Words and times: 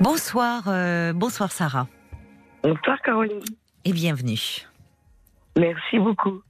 Bonsoir, 0.00 0.64
euh, 0.68 1.12
bonsoir 1.14 1.50
Sarah. 1.50 1.88
Bonsoir 2.62 3.00
Caroline. 3.02 3.40
Et 3.84 3.92
bienvenue. 3.92 4.66
Merci 5.56 5.98
beaucoup. 5.98 6.42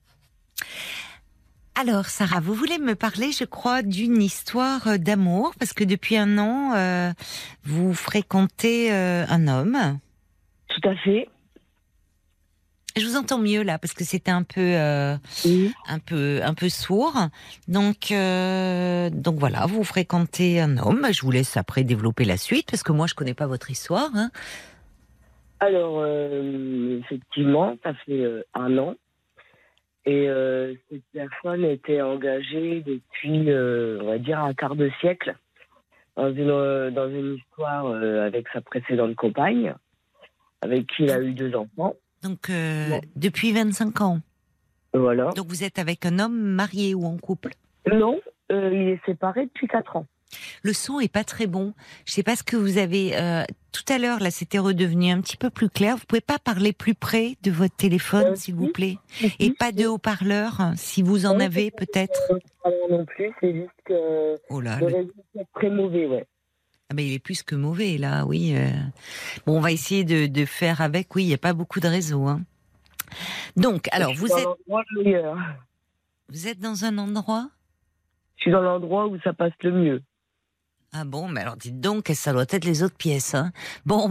Alors 1.80 2.06
Sarah, 2.06 2.40
vous 2.40 2.54
voulez 2.54 2.78
me 2.78 2.94
parler, 2.94 3.30
je 3.30 3.44
crois, 3.44 3.82
d'une 3.82 4.20
histoire 4.20 4.88
euh, 4.88 4.98
d'amour, 4.98 5.52
parce 5.58 5.72
que 5.72 5.84
depuis 5.84 6.16
un 6.16 6.38
an, 6.38 6.72
euh, 6.74 7.12
vous 7.62 7.94
fréquentez 7.94 8.90
un 8.92 9.46
homme. 9.46 9.98
Tout 10.68 10.88
à 10.88 10.96
fait. 10.96 11.28
Je 12.96 13.04
vous 13.04 13.16
entends 13.16 13.38
mieux 13.38 13.62
là 13.62 13.78
parce 13.78 13.92
que 13.92 14.04
c'était 14.04 14.30
un 14.30 14.42
peu, 14.42 14.74
euh, 14.74 15.16
un 15.86 15.98
peu, 15.98 16.40
un 16.42 16.54
peu 16.54 16.70
sourd. 16.70 17.12
Donc, 17.68 18.10
euh, 18.10 19.10
donc 19.10 19.34
voilà, 19.36 19.66
vous 19.66 19.84
fréquentez 19.84 20.60
un 20.62 20.78
homme. 20.78 21.06
Je 21.12 21.20
vous 21.20 21.30
laisse 21.30 21.58
après 21.58 21.84
développer 21.84 22.24
la 22.24 22.38
suite 22.38 22.70
parce 22.70 22.82
que 22.82 22.92
moi 22.92 23.06
je 23.06 23.14
connais 23.14 23.34
pas 23.34 23.46
votre 23.46 23.70
histoire. 23.70 24.08
Hein. 24.14 24.30
Alors 25.60 25.98
euh, 25.98 26.98
effectivement, 27.00 27.76
ça 27.82 27.92
fait 28.06 28.24
un 28.54 28.78
an 28.78 28.94
et 30.06 30.28
cette 30.88 31.02
personne 31.12 31.64
était 31.64 32.00
engagée 32.00 32.80
depuis, 32.80 33.50
on 33.50 34.06
va 34.06 34.16
dire, 34.16 34.38
un 34.38 34.54
quart 34.54 34.74
de 34.74 34.90
siècle 35.00 35.36
dans 36.16 36.32
une 36.32 36.90
dans 36.94 37.10
une 37.10 37.34
histoire 37.34 37.88
avec 37.92 38.46
sa 38.54 38.62
précédente 38.62 39.14
compagne, 39.16 39.74
avec 40.62 40.86
qui 40.86 41.02
il 41.02 41.10
a 41.10 41.20
eu 41.20 41.32
deux 41.32 41.54
enfants. 41.54 41.94
Donc, 42.28 42.50
euh, 42.50 42.98
depuis 43.14 43.52
25 43.52 44.00
ans. 44.00 44.18
Voilà. 44.92 45.30
Donc, 45.36 45.46
vous 45.48 45.62
êtes 45.62 45.78
avec 45.78 46.04
un 46.06 46.18
homme 46.18 46.36
marié 46.36 46.94
ou 46.94 47.04
en 47.04 47.16
couple? 47.16 47.52
Non, 47.92 48.18
euh, 48.50 48.70
il 48.72 48.88
est 48.88 49.00
séparé 49.06 49.46
depuis 49.46 49.68
4 49.68 49.96
ans. 49.96 50.06
Le 50.64 50.72
son 50.72 50.98
est 50.98 51.12
pas 51.12 51.22
très 51.22 51.46
bon. 51.46 51.72
Je 52.04 52.12
sais 52.12 52.24
pas 52.24 52.34
ce 52.34 52.42
que 52.42 52.56
vous 52.56 52.78
avez. 52.78 53.16
Euh, 53.16 53.44
tout 53.70 53.84
à 53.92 53.98
l'heure, 53.98 54.18
là, 54.18 54.32
c'était 54.32 54.58
redevenu 54.58 55.10
un 55.10 55.20
petit 55.20 55.36
peu 55.36 55.50
plus 55.50 55.68
clair. 55.68 55.96
Vous 55.96 56.04
pouvez 56.08 56.20
pas 56.20 56.40
parler 56.40 56.72
plus 56.72 56.94
près 56.94 57.36
de 57.42 57.52
votre 57.52 57.76
téléphone, 57.76 58.34
s'il 58.34 58.56
vous 58.56 58.72
plaît, 58.72 58.96
et 59.38 59.52
pas 59.52 59.70
de 59.70 59.86
haut-parleur, 59.86 60.72
si 60.74 61.02
vous 61.02 61.26
en 61.26 61.38
avez 61.38 61.70
peut-être? 61.70 62.32
Non 62.90 63.04
plus, 63.04 63.30
c'est 63.40 63.54
juste 63.54 63.70
que 63.84 64.34
oh 64.50 64.60
là, 64.60 64.80
le 64.80 65.12
est 65.38 65.46
très 65.54 65.70
mauvais, 65.70 66.06
ouais. 66.06 66.26
Ah 66.88 66.94
ben, 66.94 67.04
il 67.04 67.12
est 67.12 67.18
plus 67.18 67.42
que 67.42 67.56
mauvais 67.56 67.98
là, 67.98 68.24
oui. 68.26 68.54
Euh. 68.54 68.70
Bon, 69.44 69.56
on 69.56 69.60
va 69.60 69.72
essayer 69.72 70.04
de, 70.04 70.44
faire 70.44 70.80
avec. 70.80 71.14
Oui, 71.16 71.24
il 71.24 71.28
n'y 71.28 71.34
a 71.34 71.38
pas 71.38 71.52
beaucoup 71.52 71.80
de 71.80 71.88
réseaux. 71.88 72.26
Hein. 72.26 72.42
Donc, 73.56 73.88
alors 73.92 74.12
vous 74.14 74.28
êtes. 74.28 74.46
Vous 76.28 76.48
êtes 76.48 76.60
dans 76.60 76.84
un 76.84 76.98
endroit? 76.98 77.50
Je 78.36 78.42
suis 78.42 78.50
dans 78.50 78.60
l'endroit 78.60 79.06
où 79.06 79.18
ça 79.20 79.32
passe 79.32 79.52
le 79.62 79.72
mieux. 79.72 80.02
Ah 80.92 81.04
bon, 81.04 81.28
mais 81.28 81.40
alors 81.40 81.56
dites 81.56 81.80
donc, 81.80 82.10
ça 82.14 82.32
doit 82.32 82.46
être 82.48 82.64
les 82.64 82.82
autres 82.82 82.96
pièces. 82.96 83.34
Hein. 83.34 83.52
Bon, 83.84 84.08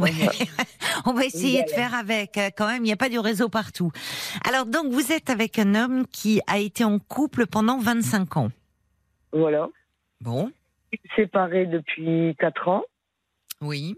on 1.05 1.13
va 1.13 1.25
essayer 1.25 1.63
de 1.63 1.69
faire 1.69 1.93
avec. 1.93 2.37
Euh, 2.37 2.49
quand 2.55 2.67
même, 2.67 2.83
il 2.83 2.87
n'y 2.87 2.93
a 2.93 2.97
pas 2.97 3.09
du 3.09 3.19
réseau 3.19 3.47
partout. 3.47 3.91
Alors 4.47 4.65
donc, 4.65 4.91
vous 4.91 5.11
êtes 5.11 5.29
avec 5.29 5.59
un 5.59 5.75
homme 5.75 6.05
qui 6.07 6.41
a 6.47 6.59
été 6.59 6.83
en 6.83 6.99
couple 6.99 7.47
pendant 7.47 7.79
25 7.79 8.37
ans. 8.37 8.51
Voilà. 9.31 9.69
Bon 10.21 10.51
séparé 11.15 11.65
depuis 11.65 12.35
4 12.39 12.67
ans. 12.67 12.83
Oui. 13.61 13.97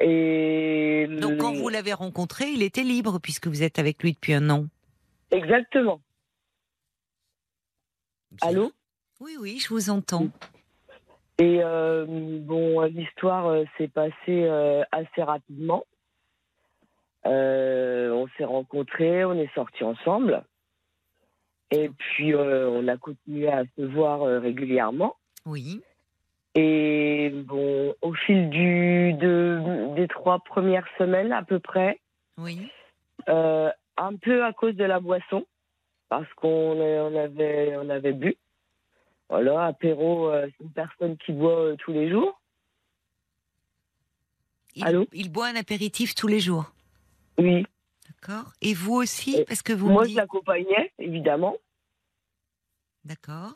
Et 0.00 1.08
donc 1.20 1.38
quand 1.38 1.52
vous 1.52 1.68
l'avez 1.68 1.92
rencontré, 1.92 2.46
il 2.50 2.62
était 2.62 2.84
libre 2.84 3.18
puisque 3.18 3.48
vous 3.48 3.62
êtes 3.62 3.78
avec 3.78 4.02
lui 4.02 4.12
depuis 4.12 4.34
un 4.34 4.48
an. 4.50 4.66
Exactement. 5.30 6.00
Allô 8.42 8.72
Oui, 9.20 9.36
oui, 9.40 9.58
je 9.58 9.68
vous 9.68 9.90
entends. 9.90 10.28
Et 11.38 11.60
euh, 11.62 12.04
bon, 12.08 12.82
l'histoire 12.82 13.46
euh, 13.46 13.64
s'est 13.76 13.88
passée 13.88 14.12
euh, 14.28 14.82
assez 14.90 15.22
rapidement. 15.22 15.84
on 17.24 18.26
s'est 18.36 18.44
rencontrés, 18.44 19.24
on 19.24 19.34
est 19.34 19.52
sortis 19.54 19.84
ensemble. 19.84 20.44
Et 21.70 21.90
puis, 21.90 22.34
on 22.34 22.88
a 22.88 22.96
continué 22.96 23.48
à 23.48 23.64
se 23.76 23.82
voir 23.82 24.22
régulièrement. 24.40 25.16
Oui. 25.48 25.80
Et 26.54 27.30
bon, 27.30 27.94
au 28.02 28.12
fil 28.12 28.50
du, 28.50 29.14
de, 29.14 29.94
des 29.96 30.08
trois 30.08 30.40
premières 30.40 30.86
semaines 30.98 31.32
à 31.32 31.42
peu 31.42 31.58
près, 31.58 32.00
oui. 32.36 32.70
Euh, 33.28 33.70
un 33.96 34.16
peu 34.16 34.44
à 34.44 34.52
cause 34.52 34.74
de 34.74 34.84
la 34.84 35.00
boisson, 35.00 35.46
parce 36.08 36.32
qu'on 36.34 36.48
on 36.48 37.16
avait, 37.18 37.76
on 37.76 37.88
avait 37.88 38.12
bu. 38.12 38.36
Voilà, 39.28 39.66
apéro, 39.66 40.30
c'est 40.32 40.64
une 40.64 40.70
personne 40.70 41.16
qui 41.18 41.32
boit 41.32 41.76
tous 41.78 41.92
les 41.92 42.10
jours. 42.10 42.40
Il, 44.74 44.84
Allô? 44.84 45.06
Il 45.12 45.30
boit 45.30 45.46
un 45.46 45.56
apéritif 45.56 46.14
tous 46.14 46.28
les 46.28 46.40
jours 46.40 46.72
Oui. 47.38 47.66
D'accord. 48.08 48.52
Et 48.62 48.74
vous 48.74 48.94
aussi, 48.94 49.44
parce 49.46 49.62
que 49.62 49.72
vous. 49.72 49.88
Moi, 49.88 50.06
je 50.06 50.14
l'accompagnais, 50.14 50.92
évidemment. 50.98 51.56
D'accord. 53.04 53.54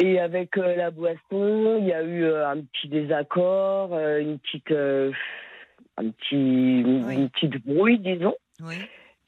Et 0.00 0.20
avec 0.20 0.56
euh, 0.56 0.76
la 0.76 0.90
boisson, 0.92 1.78
il 1.80 1.86
y 1.86 1.92
a 1.92 2.02
eu 2.02 2.22
euh, 2.22 2.48
un 2.48 2.60
petit 2.60 2.88
désaccord, 2.88 3.92
euh, 3.92 4.20
une 4.20 4.38
petite, 4.38 4.70
un 4.70 6.10
petit, 6.10 6.36
une 6.36 7.28
petite 7.30 7.66
bruit, 7.66 7.98
disons. 7.98 8.36
Oui. 8.62 8.76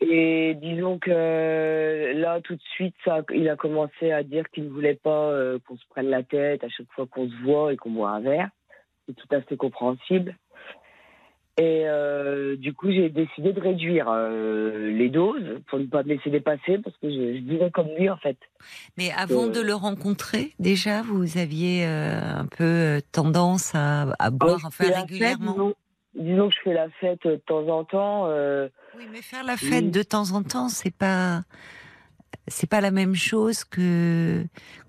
Et 0.01 0.55
disons 0.55 0.99
que 0.99 2.13
là, 2.15 2.41
tout 2.41 2.55
de 2.55 2.63
suite, 2.75 2.95
ça, 3.05 3.23
il 3.35 3.49
a 3.49 3.57
commencé 3.57 4.13
à 4.13 4.23
dire 4.23 4.49
qu'il 4.51 4.65
ne 4.65 4.71
voulait 4.71 4.95
pas 4.95 5.31
qu'on 5.67 5.77
se 5.77 5.85
prenne 5.91 6.09
la 6.09 6.23
tête 6.23 6.65
à 6.65 6.71
chaque 6.71 6.91
fois 6.93 7.07
qu'on 7.07 7.29
se 7.29 7.37
voit 7.45 7.73
et 7.73 7.77
qu'on 7.77 7.91
boit 7.91 8.11
un 8.11 8.21
verre. 8.21 8.49
C'est 9.07 9.15
tout 9.15 9.29
à 9.31 9.43
fait 9.43 9.59
compréhensible. 9.59 10.37
Et 11.59 11.83
euh, 11.87 12.57
du 12.57 12.73
coup, 12.73 12.91
j'ai 12.91 13.11
décidé 13.11 13.53
de 13.53 13.61
réduire 13.61 14.07
euh, 14.09 14.91
les 14.91 15.09
doses 15.09 15.61
pour 15.69 15.79
ne 15.79 15.87
pas 15.87 16.03
me 16.03 16.11
laisser 16.11 16.31
dépasser 16.31 16.79
parce 16.79 16.97
que 16.99 17.11
je, 17.11 17.43
je 17.47 17.69
comme 17.71 17.89
lui 17.99 18.09
en 18.09 18.17
fait. 18.17 18.39
Mais 18.97 19.11
avant 19.17 19.47
de 19.47 19.61
le 19.61 19.75
rencontrer, 19.75 20.53
déjà, 20.59 21.03
vous 21.03 21.39
aviez 21.39 21.85
euh, 21.87 22.19
un 22.39 22.47
peu 22.47 23.03
tendance 23.13 23.73
à, 23.75 24.07
boire, 24.31 24.65
à 24.65 24.71
faire 24.71 25.01
régulièrement. 25.01 25.73
disons, 26.15 26.49
que 26.49 26.55
je 26.55 26.61
fais 26.65 26.73
la 26.73 26.89
fête 27.01 27.27
de 27.27 27.37
temps 27.37 27.67
en 27.69 27.85
temps. 27.85 28.27
oui, 28.97 29.07
mais 29.13 29.21
faire 29.21 29.45
la 29.45 29.57
fête 29.57 29.91
de 29.91 30.03
temps 30.03 30.33
en 30.33 30.43
temps, 30.43 30.69
c'est 30.69 30.97
pas 30.97 31.43
c'est 32.47 32.71
pas 32.71 32.81
la 32.81 32.91
même 32.91 33.15
chose 33.15 33.65
que 33.65 34.45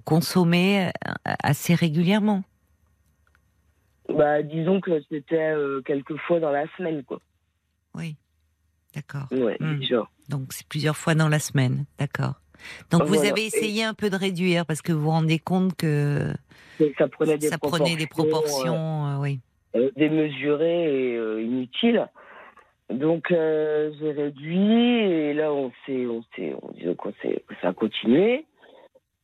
consommer 0.06 0.90
assez 1.26 1.74
régulièrement. 1.76 2.44
Bah, 4.14 4.42
disons 4.42 4.82
que 4.82 5.02
c'était 5.10 5.54
euh, 5.54 5.82
quelques 5.82 6.18
fois 6.18 6.40
dans 6.40 6.52
la 6.52 6.66
semaine, 6.78 7.04
quoi. 7.04 7.20
Oui, 7.96 8.16
d'accord. 8.96 9.28
Ouais, 9.32 9.58
hmm. 9.60 9.82
Donc 10.30 10.54
c'est 10.54 10.68
plusieurs 10.68 10.96
fois 10.96 11.16
dans 11.16 11.30
la 11.30 11.40
semaine, 11.40 11.86
d'accord. 12.00 12.36
Donc 12.92 13.04
vous 13.04 13.26
avez 13.26 13.46
essayé 13.46 13.84
un 13.84 13.96
peu 13.96 14.10
de 14.10 14.16
réduire 14.16 14.66
parce 14.66 14.82
que 14.82 14.92
vous 14.92 15.02
vous 15.02 15.10
rendez 15.10 15.40
compte 15.40 15.76
que 15.76 16.32
ça 16.98 17.08
prenait 17.08 17.38
des 17.38 17.48
ça 17.48 17.58
proportions, 17.58 17.86
prenait 17.86 17.98
des 17.98 18.08
proportions 18.08 19.08
euh, 19.08 19.18
oui. 19.20 19.40
Euh, 19.76 19.90
démesurées 19.96 21.16
et 21.16 21.44
inutiles. 21.44 22.08
Donc 22.92 23.28
j'ai 23.30 24.12
réduit 24.12 24.60
et 24.60 25.34
là 25.34 25.52
on 25.52 25.72
s'est, 25.86 26.06
on 26.06 26.24
s'est, 26.36 26.54
on 26.62 26.96
qu'on 26.96 27.14
ça 27.62 27.70
a 27.70 27.74
continué. 27.74 28.46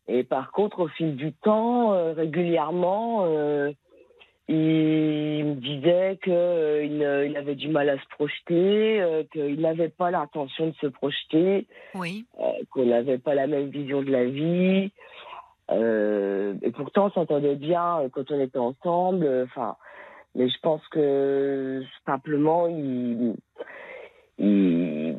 Et 0.07 0.23
par 0.23 0.51
contre 0.51 0.79
au 0.79 0.87
fil 0.87 1.15
du 1.15 1.33
temps, 1.33 2.13
régulièrement 2.15 3.27
il 4.49 5.43
me 5.45 5.55
disait 5.55 6.17
qu'il 6.23 6.33
euh, 6.33 7.25
il 7.25 7.35
avait 7.35 7.55
du 7.55 7.67
mal 7.67 7.89
à 7.89 7.97
se 7.97 8.07
projeter, 8.09 9.01
euh, 9.01 9.23
qu'il 9.31 9.59
n'avait 9.59 9.89
pas 9.89 10.09
l'intention 10.09 10.67
de 10.67 10.75
se 10.75 10.87
projeter, 10.87 11.67
oui. 11.95 12.25
Euh, 12.39 12.51
qu'on 12.71 12.85
n'avait 12.85 13.17
pas 13.17 13.35
la 13.35 13.47
même 13.47 13.69
vision 13.69 14.01
de 14.01 14.11
la 14.11 14.23
vie. 14.25 14.91
et 15.69 16.71
pourtant, 16.71 17.07
on 17.07 17.11
s'entendait 17.11 17.55
bien 17.55 18.03
quand 18.13 18.31
on 18.31 18.39
était 18.39 18.57
ensemble. 18.57 19.27
Enfin, 19.43 19.75
mais 20.33 20.47
je 20.47 20.57
pense 20.61 20.87
que 20.89 21.83
simplement, 22.05 22.67
il, 22.67 23.35
il, 24.37 25.17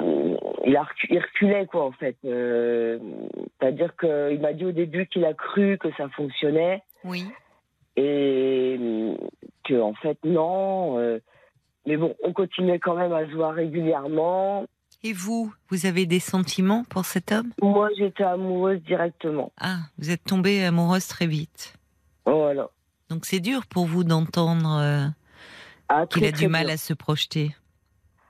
il, 0.64 0.78
reculait 0.78 1.66
quoi 1.66 1.84
en 1.84 1.92
fait. 1.92 2.16
C'est-à-dire 2.22 3.94
qu'il 3.96 4.40
m'a 4.40 4.54
dit 4.54 4.64
au 4.64 4.72
début 4.72 5.06
qu'il 5.06 5.26
a 5.26 5.34
cru 5.34 5.76
que 5.76 5.92
ça 5.98 6.08
fonctionnait. 6.08 6.82
Oui 7.04 7.26
et 7.98 8.78
que 9.64 9.80
en 9.80 9.94
fait 9.94 10.18
non. 10.24 10.98
Euh, 10.98 11.18
mais 11.86 11.96
bon, 11.96 12.14
on 12.22 12.32
continuait 12.32 12.78
quand 12.78 12.94
même 12.94 13.12
à 13.12 13.26
se 13.26 13.32
voir 13.32 13.54
régulièrement. 13.54 14.66
Et 15.02 15.12
vous, 15.12 15.52
vous 15.70 15.86
avez 15.86 16.06
des 16.06 16.18
sentiments 16.18 16.84
pour 16.84 17.04
cet 17.04 17.32
homme? 17.32 17.52
Moi, 17.62 17.88
j'étais 17.96 18.24
amoureuse 18.24 18.82
directement. 18.82 19.52
Ah, 19.60 19.78
vous 19.96 20.10
êtes 20.10 20.24
tombée 20.24 20.64
amoureuse 20.64 21.06
très 21.06 21.26
vite. 21.26 21.74
Voilà. 22.26 22.68
Donc 23.08 23.24
c'est 23.24 23.40
dur 23.40 23.66
pour 23.66 23.86
vous 23.86 24.04
d'entendre 24.04 24.78
euh, 24.80 25.06
ah, 25.88 26.06
qu'il 26.06 26.24
a 26.26 26.32
du 26.32 26.48
mal 26.48 26.68
à 26.68 26.76
se 26.76 26.92
projeter. 26.92 27.54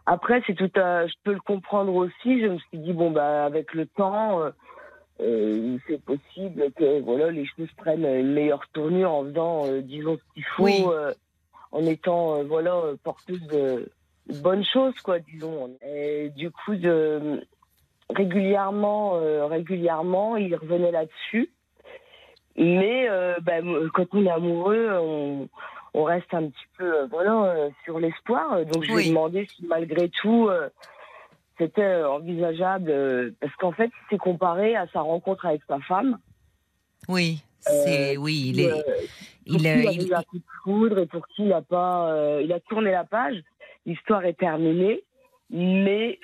Après, 0.06 0.42
c'est 0.46 0.54
tout. 0.54 0.70
je 0.74 1.14
peux 1.24 1.32
le 1.32 1.40
comprendre 1.40 1.94
aussi. 1.94 2.40
Je 2.40 2.46
me 2.46 2.58
suis 2.58 2.78
dit 2.78 2.92
bon 2.92 3.10
bah 3.10 3.44
avec 3.44 3.74
le 3.74 3.86
temps, 3.86 4.40
euh, 4.40 4.50
euh, 5.20 5.78
c'est 5.86 6.00
possible 6.02 6.70
que 6.76 7.00
voilà 7.00 7.30
les 7.30 7.44
choses 7.44 7.70
prennent 7.76 8.04
une 8.04 8.34
meilleure 8.34 8.66
tournure 8.72 9.10
en 9.10 9.24
faisant, 9.24 9.66
euh, 9.66 9.80
disons, 9.80 10.16
ce 10.16 10.34
qu'il 10.34 10.44
faut, 10.44 10.92
euh, 10.92 11.12
en 11.72 11.84
étant 11.84 12.44
voilà 12.44 12.80
porteuse 13.02 13.42
de, 13.48 13.90
bonnes 14.42 14.64
choses, 14.64 14.94
quoi, 15.02 15.18
disons. 15.18 15.76
Et 15.84 16.30
du 16.36 16.50
coup, 16.50 16.76
de, 16.76 17.44
régulièrement, 18.14 19.18
régulièrement, 19.48 20.36
il 20.36 20.54
revenait 20.54 20.92
là-dessus. 20.92 21.50
Mais 22.56 23.08
ben, 23.42 23.88
quand 23.94 24.06
on 24.12 24.24
est 24.24 24.30
amoureux, 24.30 24.88
on, 25.00 25.48
on 25.94 26.04
reste 26.04 26.32
un 26.32 26.48
petit 26.48 26.66
peu 26.76 27.06
voilà 27.06 27.68
sur 27.84 27.98
l'espoir. 27.98 28.64
Donc 28.66 28.84
je 28.84 28.92
lui 28.92 29.06
ai 29.06 29.08
demandé 29.08 29.48
si 29.50 29.66
malgré 29.66 30.08
tout 30.08 30.48
c'était 31.58 32.02
envisageable 32.04 33.34
parce 33.40 33.54
qu'en 33.56 33.72
fait, 33.72 33.86
il 33.86 34.10
s'est 34.10 34.18
comparé 34.18 34.76
à 34.76 34.86
sa 34.92 35.00
rencontre 35.00 35.46
avec 35.46 35.62
sa 35.68 35.80
femme. 35.80 36.18
Oui, 37.08 37.42
c'est 37.60 38.16
oui, 38.16 38.50
il 38.50 38.60
est. 38.60 38.84
il, 39.46 39.66
a, 39.66 39.76
eu 39.76 40.12
un 40.12 40.22
coup 40.22 40.38
de 40.38 40.44
foudre 40.62 40.98
et 40.98 41.06
pour 41.06 41.26
qui 41.28 41.44
il 41.44 41.52
a 41.52 41.62
pas, 41.62 42.38
il 42.42 42.52
a 42.52 42.60
tourné 42.60 42.90
la 42.90 43.04
page. 43.04 43.36
L'histoire 43.86 44.24
est 44.24 44.38
terminée, 44.38 45.02
mais 45.50 46.18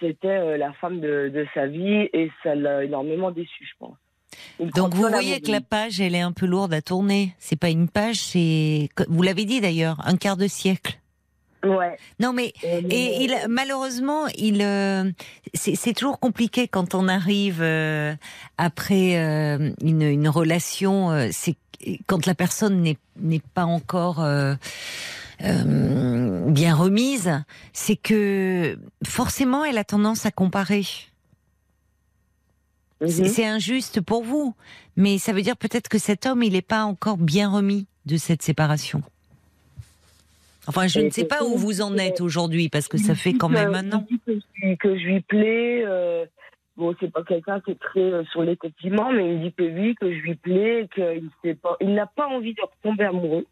c'était 0.00 0.58
la 0.58 0.72
femme 0.74 1.00
de, 1.00 1.46
sa 1.54 1.66
vie 1.66 2.08
et 2.12 2.30
ça 2.42 2.54
l'a 2.54 2.84
énormément 2.84 3.30
déçu, 3.30 3.64
je 3.64 3.76
pense. 3.78 3.96
Donc 4.76 4.94
vous 4.94 5.08
voyez 5.08 5.40
que 5.40 5.50
la 5.50 5.60
page, 5.60 6.00
elle 6.00 6.14
est 6.14 6.20
un 6.20 6.32
peu 6.32 6.46
lourde 6.46 6.72
à 6.74 6.82
tourner. 6.82 7.34
C'est 7.38 7.58
pas 7.58 7.70
une 7.70 7.88
page, 7.88 8.16
c'est 8.16 8.88
vous 9.08 9.22
l'avez 9.22 9.44
dit 9.44 9.60
d'ailleurs, 9.60 9.96
un 10.04 10.16
quart 10.16 10.36
de 10.36 10.46
siècle. 10.46 10.99
Ouais. 11.64 11.98
Non 12.18 12.32
mais 12.32 12.54
et 12.62 13.22
il 13.22 13.36
malheureusement 13.48 14.26
il 14.28 14.62
euh, 14.62 15.10
c'est 15.54 15.92
toujours 15.92 16.18
compliqué 16.18 16.68
quand 16.68 16.94
on 16.94 17.06
arrive 17.06 17.60
euh, 17.60 18.14
après 18.56 19.18
euh, 19.18 19.70
une, 19.82 20.02
une 20.02 20.28
relation 20.28 21.28
c'est 21.32 21.56
quand 22.06 22.24
la 22.26 22.34
personne 22.34 22.80
n'est 22.80 22.98
n'est 23.18 23.42
pas 23.54 23.64
encore 23.64 24.24
bien 25.40 26.74
remise 26.74 27.42
c'est 27.74 27.96
que 27.96 28.78
forcément 29.04 29.64
elle 29.64 29.78
a 29.78 29.84
tendance 29.84 30.24
à 30.26 30.30
comparer. 30.30 30.86
Mhm. 33.00 33.08
C'est 33.08 33.46
injuste 33.46 34.02
pour 34.02 34.24
vous, 34.24 34.54
mais 34.96 35.16
ça 35.16 35.32
veut 35.32 35.40
dire 35.40 35.56
peut-être 35.56 35.88
que 35.88 35.98
cet 35.98 36.26
homme 36.26 36.42
il 36.42 36.52
n'est 36.52 36.62
pas 36.62 36.84
encore 36.84 37.16
bien 37.16 37.48
remis 37.50 37.86
de 38.04 38.18
cette 38.18 38.42
séparation. 38.42 39.02
Enfin, 40.70 40.86
je 40.86 41.00
ne 41.00 41.10
sais 41.10 41.24
pas 41.24 41.42
où 41.42 41.56
vous 41.56 41.80
en 41.80 41.96
êtes 41.96 42.20
aujourd'hui, 42.20 42.68
parce 42.68 42.86
que 42.86 42.96
ça 42.96 43.16
fait 43.16 43.32
quand 43.32 43.48
même 43.48 43.74
un 43.74 43.92
an. 43.92 44.06
Que 44.78 44.96
je 44.96 45.04
lui 45.04 45.20
plais. 45.20 45.82
Euh, 45.84 46.24
bon, 46.76 46.94
c'est 47.00 47.10
pas 47.10 47.24
quelqu'un 47.24 47.58
qui 47.58 47.72
est 47.72 47.80
très 47.80 47.98
euh, 47.98 48.22
sur 48.30 48.44
les 48.44 48.56
sentiments, 48.62 49.10
mais 49.10 49.28
il 49.28 49.38
me 49.38 49.42
dit 49.42 49.52
que 49.52 49.64
oui, 49.64 49.96
que 49.96 50.12
je 50.14 50.20
lui 50.20 50.36
plais, 50.36 50.88
qu'il 50.94 51.28
il 51.80 51.94
n'a 51.94 52.06
pas 52.06 52.28
envie 52.28 52.54
de 52.54 52.62
retomber 52.62 53.02
amoureux, 53.02 53.46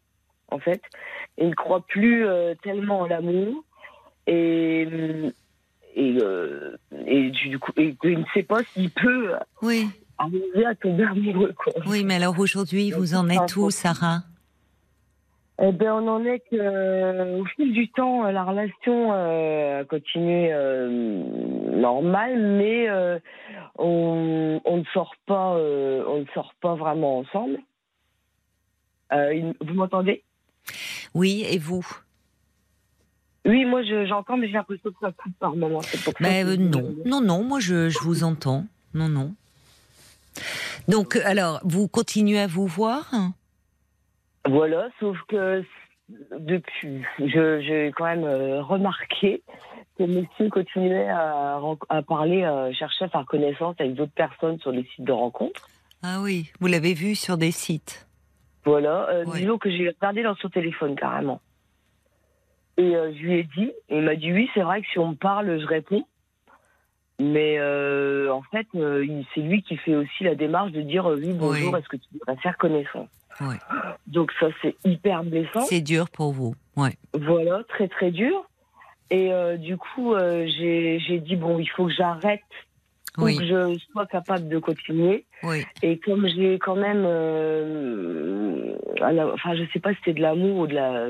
en 0.47 0.59
fait. 0.59 0.81
il 1.37 1.49
ne 1.49 1.55
croit 1.55 1.81
plus 1.81 2.25
euh, 2.25 2.55
tellement 2.63 3.01
en 3.01 3.07
l'amour. 3.07 3.65
Et, 4.27 4.87
et, 5.97 6.17
et 7.05 7.29
du 7.31 7.59
coup, 7.59 7.73
il 7.75 7.97
ne 8.03 8.23
sait 8.33 8.43
pas 8.43 8.63
s'il 8.63 8.91
peut 8.91 9.33
oui. 9.61 9.89
arriver 10.17 10.65
à 10.65 10.73
tomber 10.75 11.03
amoureux. 11.03 11.53
Quoi. 11.61 11.73
Oui, 11.85 12.05
mais 12.05 12.15
alors 12.15 12.39
aujourd'hui, 12.39 12.91
vous 12.91 13.13
en 13.13 13.27
êtes 13.27 13.57
où, 13.57 13.69
Sarah? 13.71 14.19
Eh 15.61 15.71
ben, 15.71 15.93
on 15.93 16.07
en 16.07 16.23
est 16.25 16.39
que, 16.39 17.39
au 17.39 17.45
fil 17.45 17.73
du 17.73 17.89
temps, 17.89 18.23
la 18.23 18.43
relation 18.43 19.11
euh, 19.11 19.81
a 19.81 19.85
continué 19.85 20.53
euh, 20.53 20.87
normale, 21.75 22.39
mais 22.39 22.89
euh, 22.89 23.19
on, 23.77 24.61
on, 24.63 24.77
ne 24.77 24.83
sort 24.93 25.15
pas, 25.25 25.55
euh, 25.55 26.03
on 26.07 26.19
ne 26.21 26.25
sort 26.33 26.53
pas 26.61 26.75
vraiment 26.75 27.19
ensemble. 27.19 27.57
Euh, 29.11 29.51
vous 29.59 29.73
m'entendez? 29.73 30.23
Oui, 31.13 31.45
et 31.49 31.57
vous? 31.57 31.85
Oui, 33.45 33.65
moi 33.65 33.81
j'entends, 34.05 34.37
mais 34.37 34.47
j'ai 34.47 34.53
l'impression 34.53 34.91
que 34.91 34.97
ça 35.01 35.11
coupe 35.11 35.33
par 35.39 35.55
moment. 35.55 35.81
mais 36.19 36.43
non, 36.57 36.95
non, 37.05 37.21
non, 37.21 37.43
moi 37.43 37.59
je, 37.59 37.89
je 37.89 37.99
vous 37.99 38.23
entends. 38.23 38.65
Non, 38.93 39.09
non. 39.09 39.33
Donc, 40.87 41.15
alors, 41.17 41.59
vous 41.63 41.87
continuez 41.87 42.39
à 42.39 42.47
vous 42.47 42.67
voir? 42.67 43.11
Voilà, 44.49 44.89
sauf 44.99 45.17
que 45.27 45.63
depuis, 46.39 47.03
j'ai 47.19 47.91
quand 47.95 48.05
même 48.05 48.23
euh, 48.23 48.61
remarqué 48.61 49.43
que 49.97 50.03
monsieur 50.03 50.49
continuait 50.49 51.07
à, 51.07 51.59
à 51.89 52.01
parler, 52.01 52.43
à 52.43 52.71
chercher 52.73 53.05
à 53.05 53.09
faire 53.09 53.25
connaissance 53.25 53.75
avec 53.79 53.93
d'autres 53.93 54.13
personnes 54.13 54.59
sur 54.59 54.71
les 54.71 54.83
sites 54.95 55.05
de 55.05 55.11
rencontres. 55.11 55.67
Ah 56.01 56.19
oui, 56.21 56.51
vous 56.59 56.67
l'avez 56.67 56.93
vu 56.93 57.15
sur 57.15 57.37
des 57.37 57.51
sites. 57.51 58.07
Voilà, 58.65 59.09
euh, 59.09 59.25
disons 59.35 59.57
que 59.57 59.69
j'ai 59.69 59.89
regardé 59.89 60.23
dans 60.23 60.35
son 60.35 60.49
téléphone 60.49 60.95
carrément. 60.95 61.41
Et 62.77 62.95
euh, 62.95 63.11
je 63.13 63.19
lui 63.19 63.39
ai 63.39 63.43
dit, 63.43 63.71
et 63.89 63.97
il 63.97 64.03
m'a 64.03 64.15
dit 64.15 64.31
oui, 64.31 64.49
c'est 64.53 64.61
vrai 64.61 64.81
que 64.81 64.87
si 64.87 64.99
on 64.99 65.09
me 65.09 65.15
parle, 65.15 65.59
je 65.59 65.65
réponds. 65.65 66.05
Mais 67.21 67.59
en 68.29 68.41
fait, 68.43 68.65
c'est 68.73 69.41
lui 69.41 69.61
qui 69.63 69.75
fait 69.75 69.93
aussi 69.93 70.23
la 70.23 70.35
démarche 70.35 70.71
de 70.71 70.81
dire 70.81 71.05
oui, 71.05 71.33
bonjour, 71.33 71.75
est-ce 71.75 71.89
que 71.89 71.97
tu 71.97 72.07
voudrais 72.13 72.37
faire 72.37 72.57
connaissance? 72.57 73.09
Donc 74.07 74.31
ça, 74.39 74.47
c'est 74.61 74.75
hyper 74.83 75.23
blessant. 75.23 75.61
C'est 75.61 75.81
dur 75.81 76.09
pour 76.09 76.31
vous, 76.31 76.55
ouais. 76.75 76.93
Voilà, 77.13 77.63
très 77.69 77.87
très 77.87 78.11
dur. 78.11 78.45
Et 79.11 79.33
euh, 79.33 79.57
du 79.57 79.77
coup, 79.77 80.13
euh, 80.13 80.47
j'ai 80.47 81.19
dit, 81.19 81.35
bon, 81.35 81.59
il 81.59 81.67
faut 81.67 81.87
que 81.87 81.93
j'arrête 81.93 82.41
pour 83.15 83.27
que 83.27 83.45
je 83.45 83.77
sois 83.91 84.05
capable 84.05 84.47
de 84.47 84.59
continuer. 84.59 85.25
Oui. 85.43 85.65
Et 85.81 85.97
comme 85.99 86.27
j'ai 86.27 86.59
quand 86.59 86.75
même, 86.75 87.03
euh, 87.05 88.75
enfin, 89.33 89.55
je 89.55 89.63
sais 89.73 89.79
pas 89.79 89.91
si 89.91 89.97
c'était 89.99 90.13
de 90.13 90.21
l'amour 90.21 90.59
ou 90.59 90.67
de 90.67 90.75
la 90.75 91.07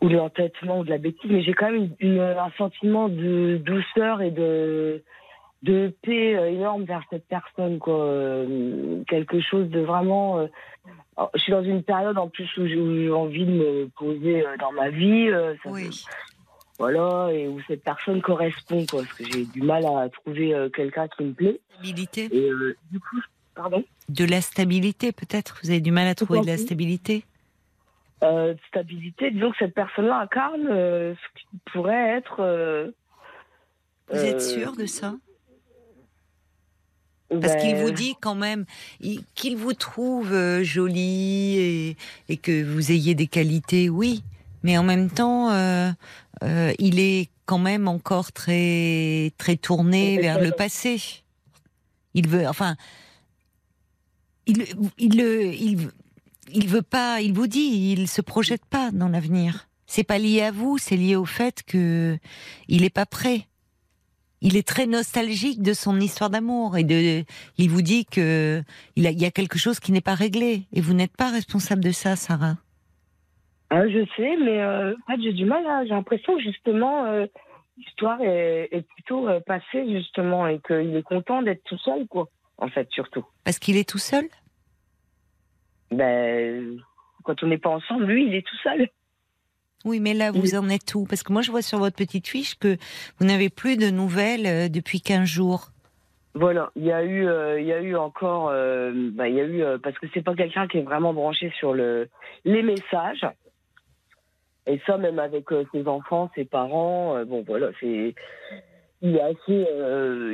ou 0.00 0.08
de 0.08 0.16
l'entêtement 0.16 0.80
ou 0.80 0.84
de 0.84 0.90
la 0.90 0.98
bêtise, 0.98 1.30
mais 1.30 1.42
j'ai 1.42 1.52
quand 1.52 1.70
même 1.70 1.90
un 2.00 2.50
sentiment 2.58 3.08
de 3.08 3.60
douceur 3.64 4.20
et 4.22 4.30
de 4.30 5.02
de 5.62 5.94
paix 6.02 6.36
euh, 6.36 6.50
énorme 6.50 6.84
vers 6.84 7.02
cette 7.10 7.26
personne, 7.26 7.78
quoi. 7.78 8.02
Euh, 8.04 9.02
quelque 9.08 9.40
chose 9.40 9.68
de 9.68 9.80
vraiment. 9.80 10.38
Euh, 10.38 10.46
oh, 11.16 11.28
je 11.34 11.40
suis 11.40 11.52
dans 11.52 11.62
une 11.62 11.82
période 11.82 12.18
en 12.18 12.28
plus 12.28 12.48
où 12.56 12.66
j'ai 12.66 13.10
envie 13.10 13.44
de 13.44 13.52
me 13.52 13.88
poser 13.88 14.44
dans 14.58 14.72
ma 14.72 14.90
vie. 14.90 15.30
oui. 15.66 16.04
voilà, 16.78 17.28
et 17.32 17.46
où 17.46 17.60
cette 17.66 17.84
personne 17.84 18.22
correspond, 18.22 18.86
quoi. 18.86 19.02
Parce 19.02 19.12
que 19.14 19.24
j'ai 19.24 19.44
du 19.44 19.62
mal 19.62 19.84
à 19.84 20.08
trouver 20.08 20.54
quelqu'un 20.74 21.08
qui 21.08 21.24
me 21.24 21.32
plaît. 21.32 21.60
Stabilité. 21.74 22.28
Et 22.32 22.50
du 22.90 23.00
coup, 23.00 23.20
pardon? 23.54 23.84
De 24.08 24.24
la 24.24 24.40
stabilité, 24.40 25.12
peut-être. 25.12 25.60
Vous 25.62 25.70
avez 25.70 25.80
du 25.80 25.92
mal 25.92 26.06
à 26.08 26.14
trouver 26.14 26.40
de 26.40 26.46
la 26.46 26.56
stabilité? 26.56 27.24
stabilité, 28.68 29.30
disons 29.30 29.50
que 29.50 29.56
cette 29.58 29.72
personne-là 29.72 30.20
incarne 30.20 30.66
ce 30.68 31.40
qui 31.40 31.46
pourrait 31.72 32.18
être. 32.18 32.92
Vous 34.10 34.18
êtes 34.18 34.42
sûr 34.42 34.76
de 34.76 34.84
ça? 34.84 35.14
Parce 37.40 37.62
qu'il 37.62 37.76
vous 37.76 37.90
dit 37.90 38.14
quand 38.20 38.34
même 38.34 38.64
qu'il 39.34 39.56
vous 39.56 39.72
trouve 39.72 40.32
euh, 40.32 40.64
jolie 40.64 41.96
et, 42.28 42.36
que 42.36 42.62
vous 42.64 42.90
ayez 42.90 43.14
des 43.14 43.26
qualités, 43.26 43.88
oui. 43.88 44.22
Mais 44.62 44.76
en 44.76 44.82
même 44.82 45.10
temps, 45.10 45.50
euh, 45.50 45.90
euh, 46.42 46.72
il 46.78 46.98
est 46.98 47.30
quand 47.46 47.58
même 47.58 47.88
encore 47.88 48.32
très 48.32 49.32
très 49.38 49.56
tourné 49.56 50.18
vers 50.20 50.40
le 50.40 50.50
passé. 50.50 51.00
Il 52.14 52.28
veut, 52.28 52.46
enfin, 52.46 52.76
il 54.46 54.64
il 54.98 55.14
il 55.20 55.90
il 56.52 56.68
veut 56.68 56.82
pas. 56.82 57.20
Il 57.20 57.32
vous 57.32 57.46
dit, 57.46 57.94
il 57.96 58.08
se 58.08 58.20
projette 58.20 58.64
pas 58.66 58.90
dans 58.90 59.08
l'avenir. 59.08 59.68
C'est 59.86 60.04
pas 60.04 60.18
lié 60.18 60.42
à 60.42 60.50
vous, 60.50 60.78
c'est 60.78 60.96
lié 60.96 61.16
au 61.16 61.24
fait 61.24 61.62
que 61.62 62.18
il 62.68 62.84
est 62.84 62.90
pas 62.90 63.06
prêt 63.06 63.46
il 64.40 64.56
est 64.56 64.66
très 64.66 64.86
nostalgique 64.86 65.62
de 65.62 65.72
son 65.72 66.00
histoire 66.00 66.30
d'amour 66.30 66.76
et 66.76 66.84
de, 66.84 67.24
il 67.58 67.70
vous 67.70 67.82
dit 67.82 68.06
que 68.06 68.62
il, 68.96 69.04
y 69.04 69.24
a 69.24 69.30
quelque 69.30 69.58
chose 69.58 69.80
qui 69.80 69.92
n'est 69.92 70.00
pas 70.00 70.14
réglé 70.14 70.62
et 70.72 70.80
vous 70.80 70.94
n'êtes 70.94 71.16
pas 71.16 71.30
responsable 71.30 71.82
de 71.84 71.90
ça, 71.90 72.16
Sarah. 72.16 72.56
Ah, 73.70 73.86
je 73.88 74.04
sais, 74.16 74.36
mais 74.36 74.60
euh, 74.62 74.92
en 74.92 75.12
fait, 75.12 75.22
j'ai 75.22 75.32
du 75.32 75.44
mal. 75.44 75.64
J'ai 75.84 75.94
l'impression 75.94 76.38
justement 76.38 77.04
euh, 77.04 77.26
l'histoire 77.76 78.20
est, 78.20 78.84
plutôt 78.94 79.28
euh, 79.28 79.40
passée 79.40 79.88
justement 79.90 80.46
et 80.48 80.58
qu'il 80.66 80.96
est 80.96 81.02
content 81.02 81.42
d'être 81.42 81.62
tout 81.64 81.78
seul, 81.78 82.06
quoi. 82.08 82.28
En 82.58 82.68
fait, 82.68 82.88
surtout. 82.90 83.24
Parce 83.44 83.58
qu'il 83.58 83.76
est 83.76 83.88
tout 83.88 83.98
seul? 83.98 84.24
Ben, 85.90 86.78
quand 87.24 87.42
on 87.42 87.46
n'est 87.46 87.58
pas 87.58 87.70
ensemble, 87.70 88.04
lui, 88.04 88.26
il 88.26 88.34
est 88.34 88.46
tout 88.46 88.56
seul. 88.62 88.88
Oui, 89.84 89.98
mais 90.00 90.12
là, 90.12 90.30
vous 90.30 90.54
en 90.54 90.68
êtes 90.68 90.94
où? 90.94 91.06
Parce 91.08 91.22
que 91.22 91.32
moi, 91.32 91.40
je 91.40 91.50
vois 91.50 91.62
sur 91.62 91.78
votre 91.78 91.96
petite 91.96 92.28
fiche 92.28 92.58
que 92.58 92.76
vous 93.18 93.26
n'avez 93.26 93.48
plus 93.48 93.76
de 93.76 93.90
nouvelles 93.90 94.46
euh, 94.46 94.68
depuis 94.68 95.00
15 95.00 95.24
jours. 95.24 95.68
Voilà, 96.34 96.70
il 96.76 96.84
y 96.84 96.92
a 96.92 97.02
eu, 97.02 97.26
euh, 97.26 97.60
il 97.60 97.66
y 97.66 97.72
a 97.72 97.80
eu 97.80 97.96
encore, 97.96 98.50
euh, 98.52 98.92
bah, 99.12 99.28
il 99.28 99.34
y 99.34 99.40
a 99.40 99.44
eu 99.44 99.64
parce 99.82 99.98
que 99.98 100.06
c'est 100.14 100.22
pas 100.22 100.34
quelqu'un 100.34 100.68
qui 100.68 100.78
est 100.78 100.82
vraiment 100.82 101.12
branché 101.12 101.50
sur 101.58 101.72
le 101.74 102.08
les 102.44 102.62
messages. 102.62 103.26
Et 104.66 104.80
ça, 104.86 104.96
même 104.96 105.18
avec 105.18 105.46
ses 105.72 105.88
enfants, 105.88 106.30
ses 106.36 106.44
parents, 106.44 107.24
bon 107.24 107.42
voilà, 107.44 107.68
c'est 107.80 108.14
il 109.02 109.16
est 109.16 109.22
assez, 109.22 109.66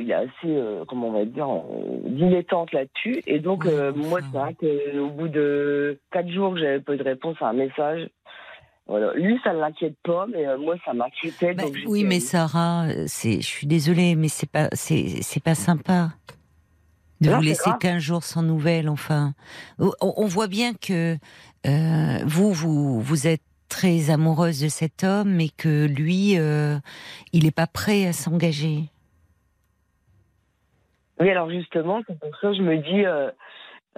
il 0.03 0.11
est 0.11 0.13
assez, 0.13 0.83
comment 0.87 1.07
on 1.07 1.13
va 1.13 1.25
dire, 1.25 1.47
dilettante 2.03 2.73
là-dessus. 2.73 3.23
Et 3.25 3.39
donc, 3.39 3.65
moi, 3.95 4.19
c'est 4.21 4.37
vrai 4.37 4.53
qu'au 4.53 5.07
bout 5.07 5.29
de 5.29 5.97
quatre 6.11 6.29
jours 6.29 6.57
j'avais 6.57 6.81
pas 6.81 6.95
de 6.95 7.03
réponse 7.03 7.37
à 7.41 7.47
un 7.47 7.53
message, 7.53 8.07
voilà. 8.87 9.13
Lui, 9.15 9.39
ça 9.43 9.53
ne 9.53 9.59
l'inquiète 9.59 9.97
pas, 10.03 10.25
mais 10.27 10.45
moi, 10.57 10.75
ça 10.85 10.93
m'inquiétait. 10.93 11.53
Bah, 11.53 11.63
oui, 11.87 12.03
mais 12.03 12.19
Sarah, 12.19 12.85
c'est, 13.07 13.41
je 13.41 13.47
suis 13.47 13.67
désolée, 13.67 14.15
mais 14.15 14.29
c'est 14.29 14.49
pas, 14.49 14.69
c'est, 14.73 15.21
c'est 15.21 15.43
pas 15.43 15.55
sympa 15.55 16.09
de 17.19 17.31
vous 17.31 17.41
laisser 17.41 17.71
15 17.79 18.01
jours 18.01 18.23
sans 18.23 18.43
nouvelles. 18.43 18.89
Enfin, 18.89 19.33
on, 19.79 20.25
voit 20.25 20.47
bien 20.47 20.73
que 20.73 21.17
vous, 21.65 22.53
vous, 22.53 23.01
vous 23.01 23.27
êtes 23.27 23.41
très 23.69 24.09
amoureuse 24.09 24.61
de 24.61 24.69
cet 24.69 25.03
homme, 25.03 25.29
mais 25.29 25.49
que 25.49 25.85
lui, 25.87 26.37
euh, 26.37 26.77
il 27.33 27.43
n'est 27.43 27.51
pas 27.51 27.67
prêt 27.67 28.05
à 28.07 28.13
s'engager. 28.13 28.83
Oui, 31.19 31.29
alors 31.29 31.49
justement, 31.49 32.01
c'est 32.07 32.19
pour 32.19 32.29
ça 32.39 32.49
que 32.49 32.55
je 32.55 32.61
me 32.61 32.77
dis, 32.77 33.05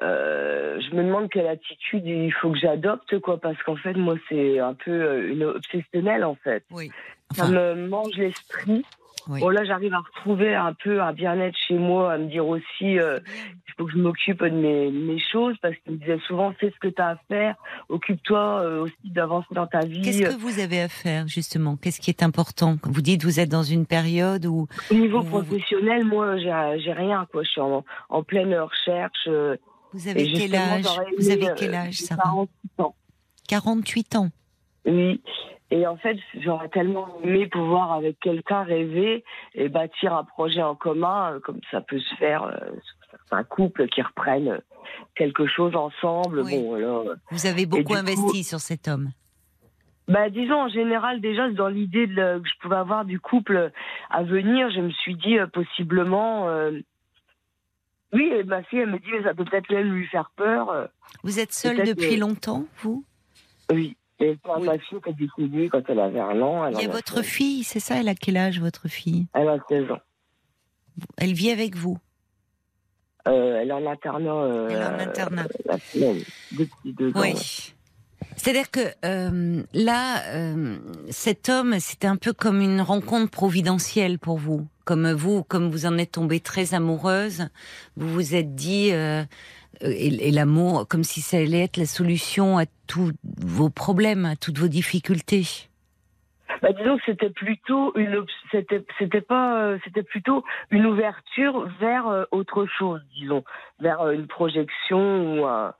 euh, 0.01 0.59
euh, 0.69 0.79
je 0.79 0.95
me 0.95 1.03
demande 1.03 1.29
quelle 1.29 1.47
attitude 1.47 2.05
il 2.05 2.33
faut 2.33 2.51
que 2.51 2.57
j'adopte, 2.57 3.19
quoi, 3.19 3.39
parce 3.39 3.61
qu'en 3.63 3.75
fait, 3.75 3.93
moi, 3.93 4.15
c'est 4.29 4.59
un 4.59 4.73
peu 4.73 5.27
une 5.29 5.43
obsessionnelle, 5.43 6.23
en 6.23 6.35
fait. 6.35 6.63
Oui. 6.71 6.91
Ça 7.35 7.47
me 7.47 7.87
mange 7.87 8.15
l'esprit. 8.17 8.83
Bon, 9.27 9.49
là, 9.49 9.63
j'arrive 9.63 9.93
à 9.93 9.99
retrouver 9.99 10.55
un 10.55 10.73
peu 10.73 11.01
un 11.01 11.13
bien-être 11.13 11.55
chez 11.67 11.75
moi, 11.75 12.13
à 12.13 12.17
me 12.17 12.27
dire 12.27 12.47
aussi, 12.47 12.97
euh, 12.97 13.19
il 13.67 13.73
faut 13.77 13.85
que 13.85 13.91
je 13.91 13.97
m'occupe 13.97 14.43
de 14.43 14.49
mes, 14.49 14.89
mes, 14.89 15.19
choses, 15.19 15.55
parce 15.61 15.75
qu'il 15.77 15.93
me 15.93 15.97
disait 15.97 16.17
souvent, 16.25 16.51
fais 16.53 16.71
ce 16.71 16.79
que 16.79 16.87
tu 16.87 16.99
as 16.99 17.09
à 17.09 17.15
faire, 17.27 17.55
occupe-toi 17.89 18.61
euh, 18.61 18.83
aussi 18.83 18.95
d'avancer 19.03 19.49
dans 19.51 19.67
ta 19.67 19.81
vie. 19.81 20.01
Qu'est-ce 20.01 20.35
que 20.35 20.41
vous 20.41 20.59
avez 20.59 20.81
à 20.81 20.87
faire, 20.87 21.27
justement? 21.27 21.75
Qu'est-ce 21.75 21.99
qui 21.99 22.09
est 22.09 22.23
important? 22.23 22.77
Vous 22.83 23.01
dites, 23.01 23.23
vous 23.23 23.39
êtes 23.39 23.49
dans 23.49 23.61
une 23.61 23.85
période 23.85 24.47
où... 24.47 24.67
Au 24.89 24.95
niveau 24.95 25.21
professionnel, 25.21 26.05
moi, 26.05 26.37
j'ai 26.37 26.93
rien, 26.93 27.27
quoi. 27.31 27.43
Je 27.43 27.49
suis 27.49 27.61
en, 27.61 27.85
en 28.09 28.23
pleine 28.23 28.55
recherche. 28.55 29.27
Euh, 29.27 29.57
vous 29.93 30.07
avez 30.07 30.31
quel 30.31 30.55
âge 30.55 30.85
Vous 31.17 31.29
avez 31.29 31.47
quel 31.57 31.73
âge, 31.73 31.95
Sarah 31.95 32.23
48 32.23 32.79
ans. 32.79 32.95
48 33.47 34.15
ans 34.15 34.29
Oui. 34.85 35.21
Et 35.71 35.85
en 35.85 35.97
fait, 35.97 36.17
j'aurais 36.41 36.69
tellement 36.69 37.07
aimé 37.23 37.47
pouvoir 37.47 37.91
avec 37.91 38.19
quelqu'un 38.19 38.63
rêver 38.63 39.23
et 39.53 39.69
bâtir 39.69 40.15
un 40.15 40.23
projet 40.23 40.63
en 40.63 40.75
commun, 40.75 41.33
euh, 41.33 41.39
comme 41.39 41.59
ça 41.69 41.81
peut 41.81 41.99
se 41.99 42.15
faire 42.15 42.43
euh, 42.43 42.71
un 43.31 43.43
couple 43.43 43.87
qui 43.87 44.01
reprenne 44.01 44.61
quelque 45.15 45.45
chose 45.45 45.75
ensemble. 45.75 46.43
Bon, 46.43 46.73
alors, 46.73 47.05
Vous 47.29 47.45
avez 47.45 47.67
beaucoup 47.67 47.93
investi 47.93 48.43
sur 48.43 48.59
cet 48.59 48.87
homme. 48.87 49.11
Bah, 50.07 50.31
disons 50.31 50.63
en 50.63 50.69
général 50.69 51.21
déjà 51.21 51.47
dans 51.51 51.67
l'idée 51.67 52.07
que 52.07 52.41
je 52.43 52.59
pouvais 52.61 52.77
avoir 52.77 53.05
du 53.05 53.19
couple 53.19 53.71
à 54.09 54.23
venir, 54.23 54.71
je 54.71 54.81
me 54.81 54.89
suis 54.89 55.15
dit 55.15 55.37
euh, 55.37 55.45
possiblement. 55.45 56.47
Oui, 58.13 58.31
et 58.33 58.43
ma 58.43 58.63
fille 58.63 58.79
elle 58.79 58.91
me 58.91 58.99
dit 58.99 59.07
mais 59.11 59.23
ça 59.23 59.33
peut 59.33 59.45
peut-être 59.45 59.69
même 59.71 59.91
lui 59.93 60.07
faire 60.07 60.31
peur. 60.35 60.89
Vous 61.23 61.39
êtes 61.39 61.53
seule 61.53 61.85
depuis 61.85 62.17
longtemps, 62.17 62.65
vous? 62.81 63.03
Oui. 63.71 63.95
Et 64.21 64.37
ma 64.45 64.77
fille 64.77 64.99
a 65.05 65.11
décidé 65.13 65.69
quand 65.69 65.81
elle 65.87 65.99
avait 65.99 66.19
un 66.19 66.41
an. 66.41 66.67
Il 66.67 66.81
y 66.81 66.85
a 66.85 66.89
votre 66.89 67.21
fille, 67.21 67.63
c'est 67.63 67.79
ça? 67.79 67.99
Elle 67.99 68.09
a 68.09 68.15
quel 68.15 68.35
âge, 68.35 68.59
votre 68.59 68.89
fille? 68.89 69.27
Elle 69.33 69.47
a 69.47 69.57
16 69.69 69.91
ans. 69.91 69.99
Elle 71.17 71.33
vit 71.33 71.51
avec 71.51 71.75
vous? 71.75 71.97
Euh, 73.27 73.59
Elle 73.61 73.69
est 73.69 73.73
en 73.73 73.85
internat. 73.85 74.43
Euh, 74.43 74.67
elle 74.69 74.77
est 74.77 74.85
en 74.85 75.09
internat. 75.09 75.47
La 75.65 75.77
semaine, 75.79 76.21
depuis 76.51 76.93
deux 76.93 77.11
oui. 77.15 77.73
C'est-à-dire 78.35 78.71
que 78.71 78.81
euh, 79.05 79.63
là, 79.73 80.23
euh, 80.33 80.77
cet 81.09 81.47
homme, 81.49 81.79
c'était 81.79 82.07
un 82.07 82.15
peu 82.15 82.33
comme 82.33 82.61
une 82.61 82.81
rencontre 82.81 83.31
providentielle 83.31 84.19
pour 84.19 84.37
vous? 84.37 84.67
Comme 84.89 85.11
vous, 85.11 85.43
comme 85.43 85.69
vous 85.69 85.85
en 85.85 85.99
êtes 85.99 86.13
tombée 86.13 86.39
très 86.39 86.73
amoureuse, 86.73 87.49
vous 87.95 88.11
vous 88.11 88.33
êtes 88.33 88.55
dit, 88.55 88.89
euh, 88.91 89.21
et, 89.81 90.31
l'amour 90.31 90.87
comme 90.87 91.03
si 91.03 91.21
ça 91.21 91.37
allait 91.37 91.61
être 91.61 91.77
la 91.77 91.85
solution 91.85 92.57
à 92.57 92.63
tous 92.87 93.11
vos 93.37 93.69
problèmes, 93.69 94.25
à 94.25 94.35
toutes 94.35 94.57
vos 94.57 94.67
difficultés. 94.67 95.43
Bah, 96.63 96.69
disons 96.73 96.97
que 96.97 97.03
c'était 97.05 97.29
plutôt 97.29 97.95
une 97.95 98.25
c'était 98.51 98.83
c'était 98.97 99.21
pas 99.21 99.61
euh, 99.61 99.77
c'était 99.83 100.01
plutôt 100.01 100.43
une 100.71 100.87
ouverture 100.87 101.69
vers 101.79 102.07
euh, 102.07 102.23
autre 102.31 102.65
chose 102.65 102.99
disons. 103.15 103.43
Vers 103.79 104.09
une 104.09 104.25
projection 104.25 105.35
ou 105.35 105.45
un, 105.45 105.75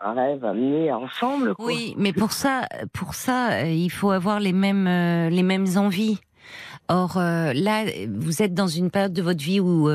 rêve 0.00 0.44
amené 0.44 0.92
ensemble 0.92 1.54
oui 1.58 1.94
mais 1.96 2.12
pour 2.12 2.32
ça 2.32 2.68
pour 2.92 3.14
ça 3.14 3.64
il 3.64 3.88
faut 3.88 4.10
avoir 4.10 4.38
les 4.38 4.52
mêmes 4.52 4.84
les 5.30 5.42
mêmes 5.42 5.78
envies 5.78 6.20
or 6.88 7.16
là 7.16 7.84
vous 8.08 8.42
êtes 8.42 8.54
dans 8.54 8.68
une 8.68 8.90
période 8.90 9.12
de 9.12 9.22
votre 9.22 9.42
vie 9.42 9.60
où 9.60 9.88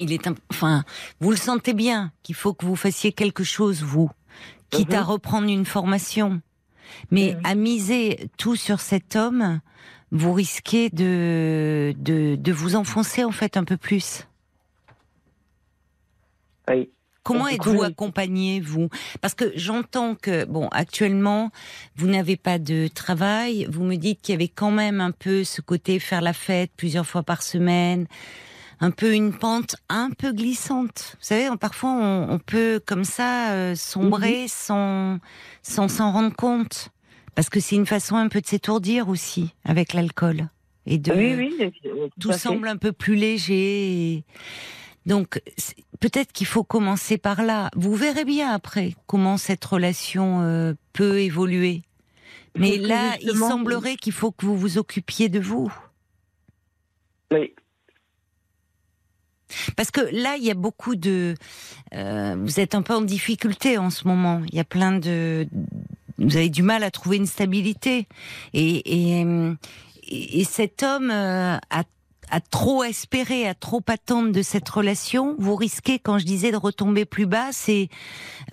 il 0.00 0.12
est, 0.12 0.28
enfin, 0.50 0.84
vous 1.20 1.30
le 1.30 1.36
sentez 1.36 1.74
bien 1.74 2.12
qu'il 2.22 2.34
faut 2.34 2.54
que 2.54 2.66
vous 2.66 2.76
fassiez 2.76 3.12
quelque 3.12 3.44
chose, 3.44 3.82
vous, 3.82 4.10
quitte 4.70 4.94
à 4.94 5.00
mhm. 5.00 5.06
reprendre 5.06 5.48
une 5.48 5.64
formation. 5.64 6.40
Mais 7.10 7.36
à 7.44 7.54
miser 7.54 8.30
tout 8.36 8.56
sur 8.56 8.80
cet 8.80 9.16
homme, 9.16 9.60
vous 10.12 10.32
risquez 10.32 10.88
de, 10.90 11.94
de, 11.98 12.52
vous 12.52 12.76
enfoncer 12.76 13.24
en 13.24 13.32
fait 13.32 13.56
un 13.56 13.64
peu 13.64 13.76
plus. 13.76 14.26
Oui. 16.68 16.90
Comment 17.26 17.48
êtes-vous 17.48 17.82
accompagné, 17.82 18.60
vous? 18.60 18.88
Parce 19.20 19.34
que 19.34 19.50
j'entends 19.56 20.14
que, 20.14 20.44
bon, 20.44 20.68
actuellement, 20.68 21.50
vous 21.96 22.06
n'avez 22.06 22.36
pas 22.36 22.60
de 22.60 22.86
travail. 22.86 23.66
Vous 23.68 23.82
me 23.82 23.96
dites 23.96 24.22
qu'il 24.22 24.32
y 24.32 24.36
avait 24.36 24.46
quand 24.46 24.70
même 24.70 25.00
un 25.00 25.10
peu 25.10 25.42
ce 25.42 25.60
côté 25.60 25.98
faire 25.98 26.20
la 26.20 26.32
fête 26.32 26.70
plusieurs 26.76 27.04
fois 27.04 27.24
par 27.24 27.42
semaine, 27.42 28.06
un 28.78 28.92
peu 28.92 29.12
une 29.12 29.32
pente 29.32 29.74
un 29.88 30.10
peu 30.16 30.30
glissante. 30.32 31.16
Vous 31.18 31.26
savez, 31.26 31.48
parfois 31.58 31.90
on, 31.90 32.38
peut 32.38 32.80
comme 32.86 33.04
ça 33.04 33.50
euh, 33.50 33.74
sombrer 33.74 34.42
mhm. 34.42 34.48
sans 34.48 35.18
sans 35.62 35.88
s'en 35.88 36.12
rendre 36.12 36.34
compte, 36.36 36.90
parce 37.34 37.48
que 37.48 37.58
c'est 37.58 37.74
une 37.74 37.86
façon 37.86 38.14
un 38.14 38.28
peu 38.28 38.40
de 38.40 38.46
s'étourdir 38.46 39.08
aussi 39.08 39.52
avec 39.64 39.94
l'alcool 39.94 40.48
et 40.86 40.98
de 40.98 41.12
oui, 41.12 41.34
oui, 41.34 41.72
tout, 42.20 42.32
semble 42.32 42.68
un 42.68 42.76
peu 42.76 42.92
plus 42.92 43.16
léger. 43.16 44.24
Donc 45.06 45.40
peut-être 46.00 46.32
qu'il 46.32 46.46
faut 46.46 46.64
commencer 46.64 47.16
par 47.16 47.42
là. 47.42 47.70
Vous 47.74 47.94
verrez 47.94 48.24
bien 48.24 48.52
après 48.52 48.94
comment 49.06 49.36
cette 49.36 49.64
relation 49.64 50.42
euh, 50.42 50.74
peut 50.92 51.20
évoluer. 51.20 51.82
Mais 52.58 52.78
là, 52.78 53.16
il 53.20 53.36
semblerait 53.36 53.96
qu'il 53.96 54.12
faut 54.12 54.32
que 54.32 54.46
vous 54.46 54.56
vous 54.56 54.78
occupiez 54.78 55.28
de 55.28 55.38
vous. 55.38 55.72
Oui. 57.30 57.52
Parce 59.76 59.90
que 59.90 60.00
là, 60.00 60.36
il 60.36 60.44
y 60.44 60.50
a 60.50 60.54
beaucoup 60.54 60.96
de. 60.96 61.34
Euh, 61.94 62.36
vous 62.38 62.58
êtes 62.58 62.74
un 62.74 62.82
peu 62.82 62.94
en 62.94 63.02
difficulté 63.02 63.78
en 63.78 63.90
ce 63.90 64.08
moment. 64.08 64.42
Il 64.48 64.54
y 64.54 64.60
a 64.60 64.64
plein 64.64 64.98
de. 64.98 65.46
Vous 66.18 66.36
avez 66.36 66.48
du 66.48 66.62
mal 66.62 66.82
à 66.82 66.90
trouver 66.90 67.18
une 67.18 67.26
stabilité. 67.26 68.08
Et, 68.54 69.20
et, 70.08 70.44
cet 70.44 70.82
homme 70.82 71.10
euh, 71.10 71.58
a, 71.70 71.84
a, 72.30 72.40
trop 72.40 72.84
espéré, 72.84 73.46
a 73.46 73.54
trop 73.54 73.80
attendre 73.88 74.32
de 74.32 74.42
cette 74.42 74.68
relation. 74.68 75.34
Vous 75.38 75.56
risquez, 75.56 75.98
quand 75.98 76.18
je 76.18 76.24
disais 76.24 76.52
de 76.52 76.56
retomber 76.56 77.04
plus 77.04 77.26
bas, 77.26 77.52
c'est 77.52 77.88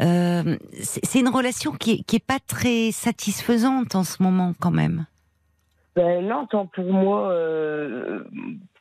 euh, 0.02 0.58
c'est 0.82 1.20
une 1.20 1.30
relation 1.30 1.72
qui 1.72 2.06
est, 2.12 2.26
pas 2.26 2.40
très 2.40 2.92
satisfaisante 2.92 3.96
en 3.96 4.04
ce 4.04 4.22
moment, 4.22 4.54
quand 4.60 4.72
même. 4.72 5.06
Ben 5.96 6.26
non, 6.26 6.48
tant 6.48 6.66
pour 6.66 6.92
moi, 6.92 7.30
euh, 7.32 8.24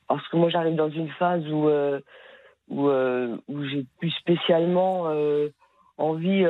parce 0.09 0.27
que 0.29 0.37
moi 0.37 0.49
j'arrive 0.49 0.77
dans 0.77 0.91
une 0.91 1.11
phase 1.11 1.47
où 1.49 1.69
euh, 1.69 2.01
où, 2.69 2.89
où 2.89 3.65
j'ai 3.65 3.85
plus 3.99 4.11
spécialement 4.13 5.09
envie 5.99 6.45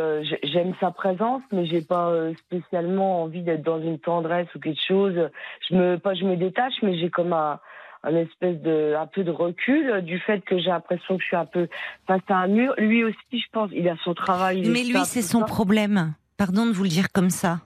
j'aime 0.44 0.72
sa 0.78 0.92
présence 0.92 1.42
mais 1.50 1.66
j'ai 1.66 1.82
pas 1.82 2.12
spécialement 2.46 3.22
envie 3.22 3.42
d'être 3.42 3.62
dans 3.62 3.80
une 3.80 3.98
tendresse 3.98 4.46
ou 4.54 4.60
quelque 4.60 4.80
chose 4.86 5.30
je 5.68 5.74
me 5.74 5.98
pas 5.98 6.14
je 6.14 6.24
me 6.24 6.36
détache 6.36 6.74
mais 6.82 6.96
j'ai 6.96 7.10
comme 7.10 7.32
un 7.32 7.58
un 8.02 8.16
espèce 8.16 8.60
de 8.60 8.94
un 8.98 9.06
peu 9.06 9.24
de 9.24 9.30
recul 9.30 10.02
du 10.02 10.18
fait 10.20 10.40
que 10.40 10.58
j'ai 10.58 10.70
l'impression 10.70 11.16
que 11.16 11.22
je 11.22 11.26
suis 11.26 11.36
un 11.36 11.46
peu 11.46 11.68
face 12.06 12.22
à 12.28 12.36
un 12.36 12.48
mur. 12.48 12.74
Lui 12.78 13.04
aussi 13.04 13.16
je 13.32 13.46
pense 13.52 13.70
il 13.72 13.88
a 13.88 13.96
son 14.04 14.14
travail 14.14 14.68
mais 14.68 14.84
lui 14.84 15.04
c'est 15.04 15.22
son 15.22 15.42
problème. 15.42 16.14
Pardon 16.36 16.66
de 16.66 16.72
vous 16.72 16.84
le 16.84 16.88
dire 16.88 17.12
comme 17.12 17.30
ça. 17.30 17.60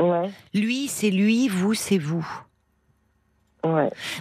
Ouais. 0.00 0.30
Lui 0.52 0.88
c'est 0.88 1.10
lui 1.10 1.48
vous 1.48 1.74
c'est 1.74 1.98
vous. 1.98 2.26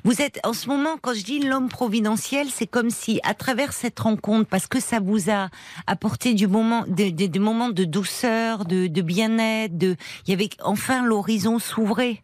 Vous 0.04 0.22
êtes 0.22 0.40
en 0.44 0.54
ce 0.54 0.68
moment, 0.68 0.98
quand 1.02 1.14
je 1.14 1.24
dis 1.24 1.40
l'homme 1.40 1.70
providentiel, 1.70 2.48
c'est 2.50 2.68
comme 2.68 2.90
si 2.90 3.20
à 3.24 3.34
travers 3.34 3.74
cette 3.74 4.00
rencontre, 4.00 4.48
parce 4.50 4.68
que 4.68 4.80
ça 4.80 5.00
vous 5.00 5.30
a 5.30 5.50
apporté 5.88 6.34
du 6.34 6.48
moment, 6.48 6.84
des, 6.88 7.28
moments 7.40 7.70
de 7.70 7.84
douceur, 7.84 8.66
de, 8.66 8.88
bien-être, 9.02 9.78
de, 9.78 9.96
il 10.26 10.32
y 10.32 10.34
avait 10.34 10.50
enfin 10.64 11.06
l'horizon 11.06 11.60
s'ouvrait. 11.60 12.22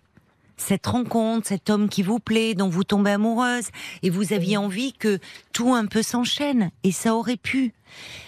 Cette 0.60 0.86
rencontre, 0.86 1.48
cet 1.48 1.70
homme 1.70 1.90
qui 1.90 2.04
vous 2.04 2.20
plaît, 2.20 2.54
dont 2.54 2.70
vous 2.70 2.84
tombez 2.84 3.12
amoureuse, 3.12 3.70
et 4.04 4.10
vous 4.10 4.34
aviez 4.34 4.58
envie 4.58 4.94
que 4.94 5.20
tout 5.54 5.74
un 5.74 5.86
peu 5.86 6.02
s'enchaîne, 6.02 6.72
et 6.84 6.92
ça 6.92 7.16
aurait 7.16 7.38
pu. 7.38 7.74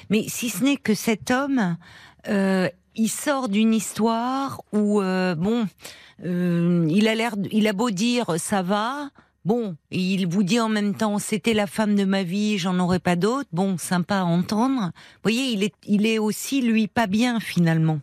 Mais 0.10 0.26
si 0.28 0.50
ce 0.50 0.64
n'est 0.64 0.78
que 0.78 0.94
cet 0.94 1.30
homme, 1.30 1.78
euh, 2.28 2.70
il 2.96 3.10
sort 3.10 3.50
d'une 3.50 3.74
histoire 3.74 4.62
où, 4.72 5.02
euh, 5.02 5.36
bon, 5.36 5.68
euh, 6.26 6.88
il 6.90 7.08
a 7.08 7.16
l'air, 7.16 7.36
il 7.52 7.68
a 7.68 7.74
beau 7.74 7.92
dire 7.92 8.40
ça 8.40 8.62
va, 8.62 9.10
Bon, 9.44 9.76
il 9.90 10.28
vous 10.28 10.44
dit 10.44 10.60
en 10.60 10.70
même 10.70 10.94
temps, 10.94 11.18
c'était 11.18 11.56
la 11.56 11.66
femme 11.66 11.96
de 11.96 12.04
ma 12.04 12.22
vie, 12.22 12.60
j'en 12.60 12.78
aurais 12.78 13.00
pas 13.00 13.16
d'autre. 13.16 13.50
Bon, 13.52 13.76
sympa 13.80 14.18
à 14.20 14.24
entendre. 14.24 14.92
Vous 14.94 15.20
voyez, 15.24 15.52
il 15.52 15.64
est, 15.64 15.74
il 15.88 16.06
est 16.06 16.20
aussi 16.20 16.62
lui 16.62 16.88
pas 16.88 17.08
bien 17.08 17.40
finalement. 17.40 18.02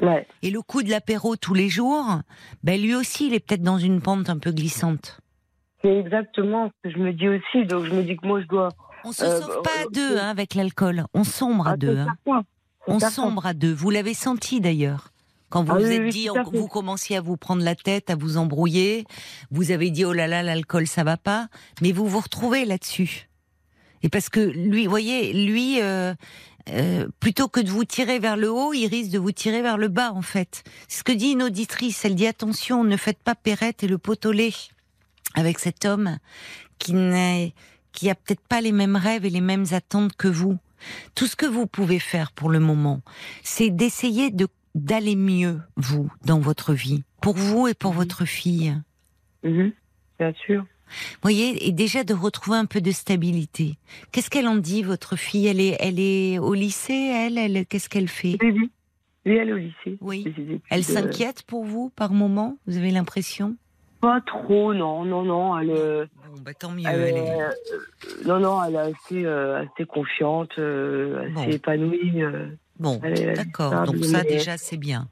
Ouais. 0.00 0.26
Et 0.42 0.50
le 0.50 0.62
coup 0.62 0.82
de 0.82 0.90
l'apéro 0.90 1.36
tous 1.36 1.54
les 1.54 1.68
jours, 1.68 2.20
ben 2.62 2.80
lui 2.80 2.94
aussi, 2.94 3.26
il 3.26 3.34
est 3.34 3.40
peut-être 3.40 3.62
dans 3.62 3.78
une 3.78 4.00
pente 4.00 4.30
un 4.30 4.38
peu 4.38 4.50
glissante. 4.50 5.20
C'est 5.82 5.96
exactement 5.96 6.68
ce 6.68 6.88
que 6.88 6.94
je 6.94 7.02
me 7.02 7.12
dis 7.12 7.28
aussi. 7.28 7.66
Donc 7.66 7.84
je 7.84 7.92
me 7.92 8.02
dis 8.02 8.16
que 8.16 8.26
moi 8.26 8.40
je 8.40 8.46
dois. 8.46 8.68
On 9.04 9.12
se 9.12 9.24
euh, 9.24 9.40
sauve 9.40 9.62
pas 9.62 9.82
à 9.82 9.86
deux 9.92 10.18
hein, 10.18 10.28
avec 10.28 10.54
l'alcool. 10.54 11.04
On 11.14 11.24
sombre 11.24 11.66
à 11.66 11.72
ah, 11.72 11.76
deux. 11.76 11.98
Hein. 11.98 12.42
On 12.86 12.98
sombre 12.98 13.46
à 13.46 13.54
deux. 13.54 13.72
Vous 13.72 13.90
l'avez 13.90 14.14
senti 14.14 14.60
d'ailleurs. 14.60 15.10
Quand 15.48 15.64
vous 15.64 15.72
ah 15.72 15.78
vous 15.78 15.90
êtes 15.90 16.08
dit, 16.08 16.28
vous 16.52 16.68
commenciez 16.68 17.16
à 17.16 17.20
vous 17.20 17.36
prendre 17.36 17.64
la 17.64 17.74
tête, 17.74 18.08
à 18.08 18.14
vous 18.14 18.36
embrouiller, 18.36 19.04
vous 19.50 19.72
avez 19.72 19.90
dit 19.90 20.04
oh 20.04 20.12
là 20.12 20.28
là, 20.28 20.44
l'alcool 20.44 20.86
ça 20.86 21.02
va 21.02 21.16
pas, 21.16 21.48
mais 21.82 21.90
vous 21.90 22.06
vous 22.06 22.20
retrouvez 22.20 22.64
là-dessus. 22.64 23.28
Et 24.02 24.08
parce 24.08 24.28
que 24.28 24.40
lui, 24.40 24.86
voyez, 24.86 25.32
lui, 25.32 25.82
euh, 25.82 26.14
euh, 26.68 27.08
plutôt 27.20 27.48
que 27.48 27.60
de 27.60 27.70
vous 27.70 27.84
tirer 27.84 28.18
vers 28.18 28.36
le 28.36 28.50
haut, 28.50 28.72
il 28.72 28.86
risque 28.86 29.10
de 29.10 29.18
vous 29.18 29.32
tirer 29.32 29.62
vers 29.62 29.78
le 29.78 29.88
bas 29.88 30.12
en 30.12 30.22
fait. 30.22 30.62
C'est 30.88 30.98
ce 30.98 31.04
que 31.04 31.12
dit 31.12 31.32
une 31.32 31.42
auditrice. 31.42 32.04
Elle 32.04 32.14
dit 32.14 32.26
attention, 32.26 32.84
ne 32.84 32.96
faites 32.96 33.22
pas 33.22 33.34
Perrette 33.34 33.82
et 33.82 33.88
le 33.88 33.98
potolet 33.98 34.52
avec 35.34 35.58
cet 35.58 35.84
homme 35.84 36.18
qui 36.78 36.94
n'est, 36.94 37.54
qui 37.92 38.10
a 38.10 38.14
peut-être 38.14 38.46
pas 38.46 38.60
les 38.60 38.72
mêmes 38.72 38.96
rêves 38.96 39.24
et 39.24 39.30
les 39.30 39.40
mêmes 39.40 39.66
attentes 39.72 40.16
que 40.16 40.28
vous. 40.28 40.58
Tout 41.14 41.26
ce 41.26 41.36
que 41.36 41.46
vous 41.46 41.66
pouvez 41.66 41.98
faire 41.98 42.32
pour 42.32 42.50
le 42.50 42.60
moment, 42.60 43.02
c'est 43.42 43.70
d'essayer 43.70 44.30
de 44.30 44.48
d'aller 44.76 45.16
mieux, 45.16 45.60
vous, 45.74 46.12
dans 46.24 46.38
votre 46.38 46.74
vie, 46.74 47.02
pour 47.20 47.34
vous 47.34 47.66
et 47.66 47.74
pour 47.74 47.90
mhm. 47.90 47.98
votre 47.98 48.24
fille. 48.24 48.80
Mhm. 49.42 49.72
bien 50.18 50.32
sûr. 50.46 50.64
Vous 50.90 51.18
voyez, 51.22 51.66
et 51.66 51.72
déjà 51.72 52.04
de 52.04 52.14
retrouver 52.14 52.56
un 52.56 52.66
peu 52.66 52.80
de 52.80 52.90
stabilité. 52.90 53.76
Qu'est-ce 54.12 54.30
qu'elle 54.30 54.48
en 54.48 54.56
dit, 54.56 54.82
votre 54.82 55.16
fille? 55.16 55.46
Elle 55.46 55.60
est, 55.60 55.76
elle 55.80 56.00
est 56.00 56.38
au 56.38 56.54
lycée, 56.54 57.12
elle, 57.14 57.38
elle 57.38 57.66
Qu'est-ce 57.66 57.88
qu'elle 57.88 58.08
fait? 58.08 58.36
Oui, 58.42 59.36
elle 59.36 59.50
est 59.50 59.52
au 59.52 59.56
lycée. 59.58 59.98
Oui. 60.00 60.24
Elle 60.70 60.80
euh, 60.80 60.82
s'inquiète 60.82 61.42
pour 61.42 61.64
vous 61.64 61.90
par 61.94 62.12
moment? 62.12 62.56
Vous 62.66 62.78
avez 62.78 62.90
l'impression? 62.90 63.56
Pas 64.00 64.20
trop, 64.22 64.72
non, 64.72 65.04
non, 65.04 65.22
non. 65.22 65.58
Elle, 65.58 65.70
euh, 65.70 66.06
bon, 66.34 66.40
bah, 66.42 66.54
tant 66.54 66.70
mieux. 66.70 66.86
Elle, 66.86 67.16
est... 67.16 67.42
Euh, 67.42 67.50
non, 68.24 68.40
non, 68.40 68.64
elle 68.64 68.74
est 68.74 68.78
assez, 68.78 69.26
assez 69.26 69.84
confiante, 69.86 70.52
assez 70.52 71.56
épanouie. 71.56 72.22
Bon, 72.78 72.98
d'accord. 73.36 73.84
Donc 73.84 74.04
ça, 74.04 74.22
déjà, 74.22 74.56
c'est 74.56 74.78
bien. 74.78 75.08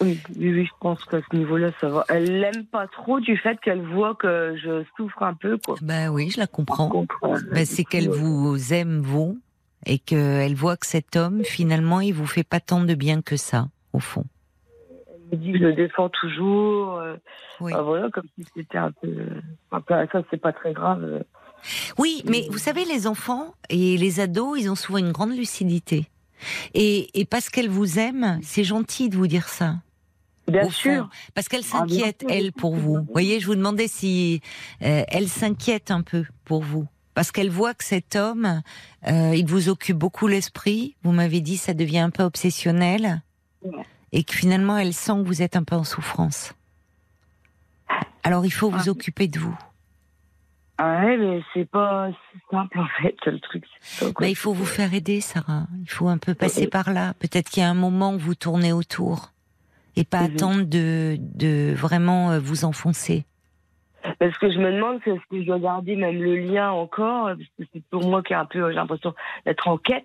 Oui, 0.00 0.20
oui, 0.36 0.64
je 0.64 0.72
pense 0.80 1.04
qu'à 1.04 1.20
ce 1.20 1.36
niveau-là, 1.36 1.70
ça 1.80 1.88
va. 1.88 2.04
Elle 2.08 2.40
l'aime 2.40 2.64
pas 2.66 2.86
trop 2.88 3.20
du 3.20 3.36
fait 3.36 3.58
qu'elle 3.60 3.82
voit 3.82 4.14
que 4.14 4.56
je 4.62 4.84
souffre 4.96 5.22
un 5.22 5.34
peu, 5.34 5.58
quoi. 5.64 5.76
Ben 5.82 6.08
oui, 6.08 6.30
je 6.30 6.40
la 6.40 6.46
comprends. 6.46 7.06
Ben, 7.52 7.64
c'est 7.64 7.84
qu'elle 7.84 8.08
vous 8.08 8.72
aime, 8.72 9.00
vous, 9.00 9.38
et 9.86 9.98
qu'elle 9.98 10.54
voit 10.54 10.76
que 10.76 10.86
cet 10.86 11.16
homme, 11.16 11.42
finalement, 11.44 12.00
il 12.00 12.12
vous 12.12 12.26
fait 12.26 12.44
pas 12.44 12.60
tant 12.60 12.82
de 12.82 12.94
bien 12.94 13.22
que 13.22 13.36
ça, 13.36 13.68
au 13.92 14.00
fond. 14.00 14.24
Elle 15.32 15.38
me 15.38 15.44
dit 15.44 15.52
que 15.52 15.58
je 15.58 15.64
le 15.64 15.74
défends 15.74 16.08
toujours. 16.08 16.98
Euh, 16.98 17.16
oui. 17.60 17.72
voilà, 17.82 18.10
comme 18.10 18.26
si 18.36 18.44
c'était 18.56 18.78
un 18.78 18.90
peu. 18.90 19.14
Enfin, 19.70 20.06
ça, 20.12 20.22
c'est 20.30 20.40
pas 20.40 20.52
très 20.52 20.72
grave. 20.72 21.24
Oui, 21.98 22.22
mais 22.26 22.46
vous 22.50 22.58
savez, 22.58 22.84
les 22.84 23.06
enfants 23.06 23.54
et 23.70 23.96
les 23.96 24.20
ados, 24.20 24.60
ils 24.60 24.70
ont 24.70 24.74
souvent 24.74 24.98
une 24.98 25.12
grande 25.12 25.34
lucidité. 25.34 26.08
Et, 26.74 27.26
parce 27.30 27.48
qu'elle 27.48 27.68
vous 27.68 27.98
aime, 27.98 28.40
c'est 28.42 28.64
gentil 28.64 29.08
de 29.08 29.16
vous 29.16 29.26
dire 29.26 29.48
ça. 29.48 29.76
Bien 30.46 30.68
sûr. 30.68 31.08
parce 31.34 31.48
qu'elle 31.48 31.62
ah, 31.64 31.78
s'inquiète, 31.78 32.22
elle, 32.28 32.52
pour 32.52 32.76
vous. 32.76 32.96
Vous 32.96 33.12
voyez, 33.12 33.40
je 33.40 33.46
vous 33.46 33.54
demandais 33.54 33.88
si 33.88 34.42
euh, 34.82 35.02
elle 35.08 35.28
s'inquiète 35.28 35.90
un 35.90 36.02
peu 36.02 36.24
pour 36.44 36.62
vous. 36.62 36.86
Parce 37.14 37.32
qu'elle 37.32 37.48
voit 37.48 37.74
que 37.74 37.84
cet 37.84 38.16
homme, 38.16 38.62
euh, 39.06 39.34
il 39.34 39.46
vous 39.46 39.68
occupe 39.68 39.96
beaucoup 39.96 40.26
l'esprit. 40.26 40.96
Vous 41.02 41.12
m'avez 41.12 41.40
dit, 41.40 41.56
ça 41.56 41.72
devient 41.72 42.00
un 42.00 42.10
peu 42.10 42.24
obsessionnel. 42.24 43.22
Et 44.12 44.24
que 44.24 44.34
finalement, 44.34 44.76
elle 44.76 44.92
sent 44.92 45.14
que 45.14 45.26
vous 45.26 45.40
êtes 45.40 45.56
un 45.56 45.64
peu 45.64 45.76
en 45.76 45.84
souffrance. 45.84 46.52
Alors, 48.22 48.44
il 48.44 48.50
faut 48.50 48.70
vous 48.70 48.88
ah. 48.88 48.90
occuper 48.90 49.28
de 49.28 49.38
vous. 49.38 49.56
Ah 50.78 51.04
ouais, 51.04 51.16
mais 51.16 51.40
c'est 51.52 51.68
pas 51.68 52.08
simple 52.50 52.80
en 52.80 52.86
fait 53.00 53.14
le 53.26 53.38
truc. 53.38 53.64
Mais 54.20 54.30
il 54.30 54.34
faut 54.34 54.52
vous 54.52 54.66
faire 54.66 54.92
aider, 54.92 55.20
Sarah. 55.20 55.66
Il 55.80 55.90
faut 55.90 56.08
un 56.08 56.18
peu 56.18 56.34
passer 56.34 56.66
par 56.66 56.92
là. 56.92 57.14
Peut-être 57.20 57.48
qu'il 57.48 57.62
y 57.62 57.66
a 57.66 57.70
un 57.70 57.74
moment 57.74 58.14
où 58.14 58.18
vous 58.18 58.34
tournez 58.34 58.72
autour 58.72 59.30
et 59.96 60.04
pas 60.04 60.18
attendre 60.18 60.64
de, 60.64 61.16
de 61.20 61.72
vraiment 61.74 62.32
euh, 62.32 62.40
vous 62.40 62.64
enfoncer. 62.64 63.24
Parce 64.18 64.36
que 64.38 64.50
je 64.50 64.58
me 64.58 64.70
demande, 64.72 65.00
c'est 65.04 65.14
ce 65.14 65.22
que 65.30 65.40
je 65.40 65.46
dois 65.46 65.58
garder 65.58 65.96
même 65.96 66.22
le 66.22 66.36
lien 66.36 66.70
encore, 66.70 67.26
parce 67.26 67.38
que 67.38 67.64
c'est 67.72 67.82
pour 67.90 68.06
moi 68.06 68.22
qui 68.22 68.34
est 68.34 68.36
un 68.36 68.44
peu, 68.44 68.68
j'ai 68.68 68.74
l'impression 68.74 69.14
d'être 69.46 69.66
en 69.66 69.78
quête. 69.78 70.04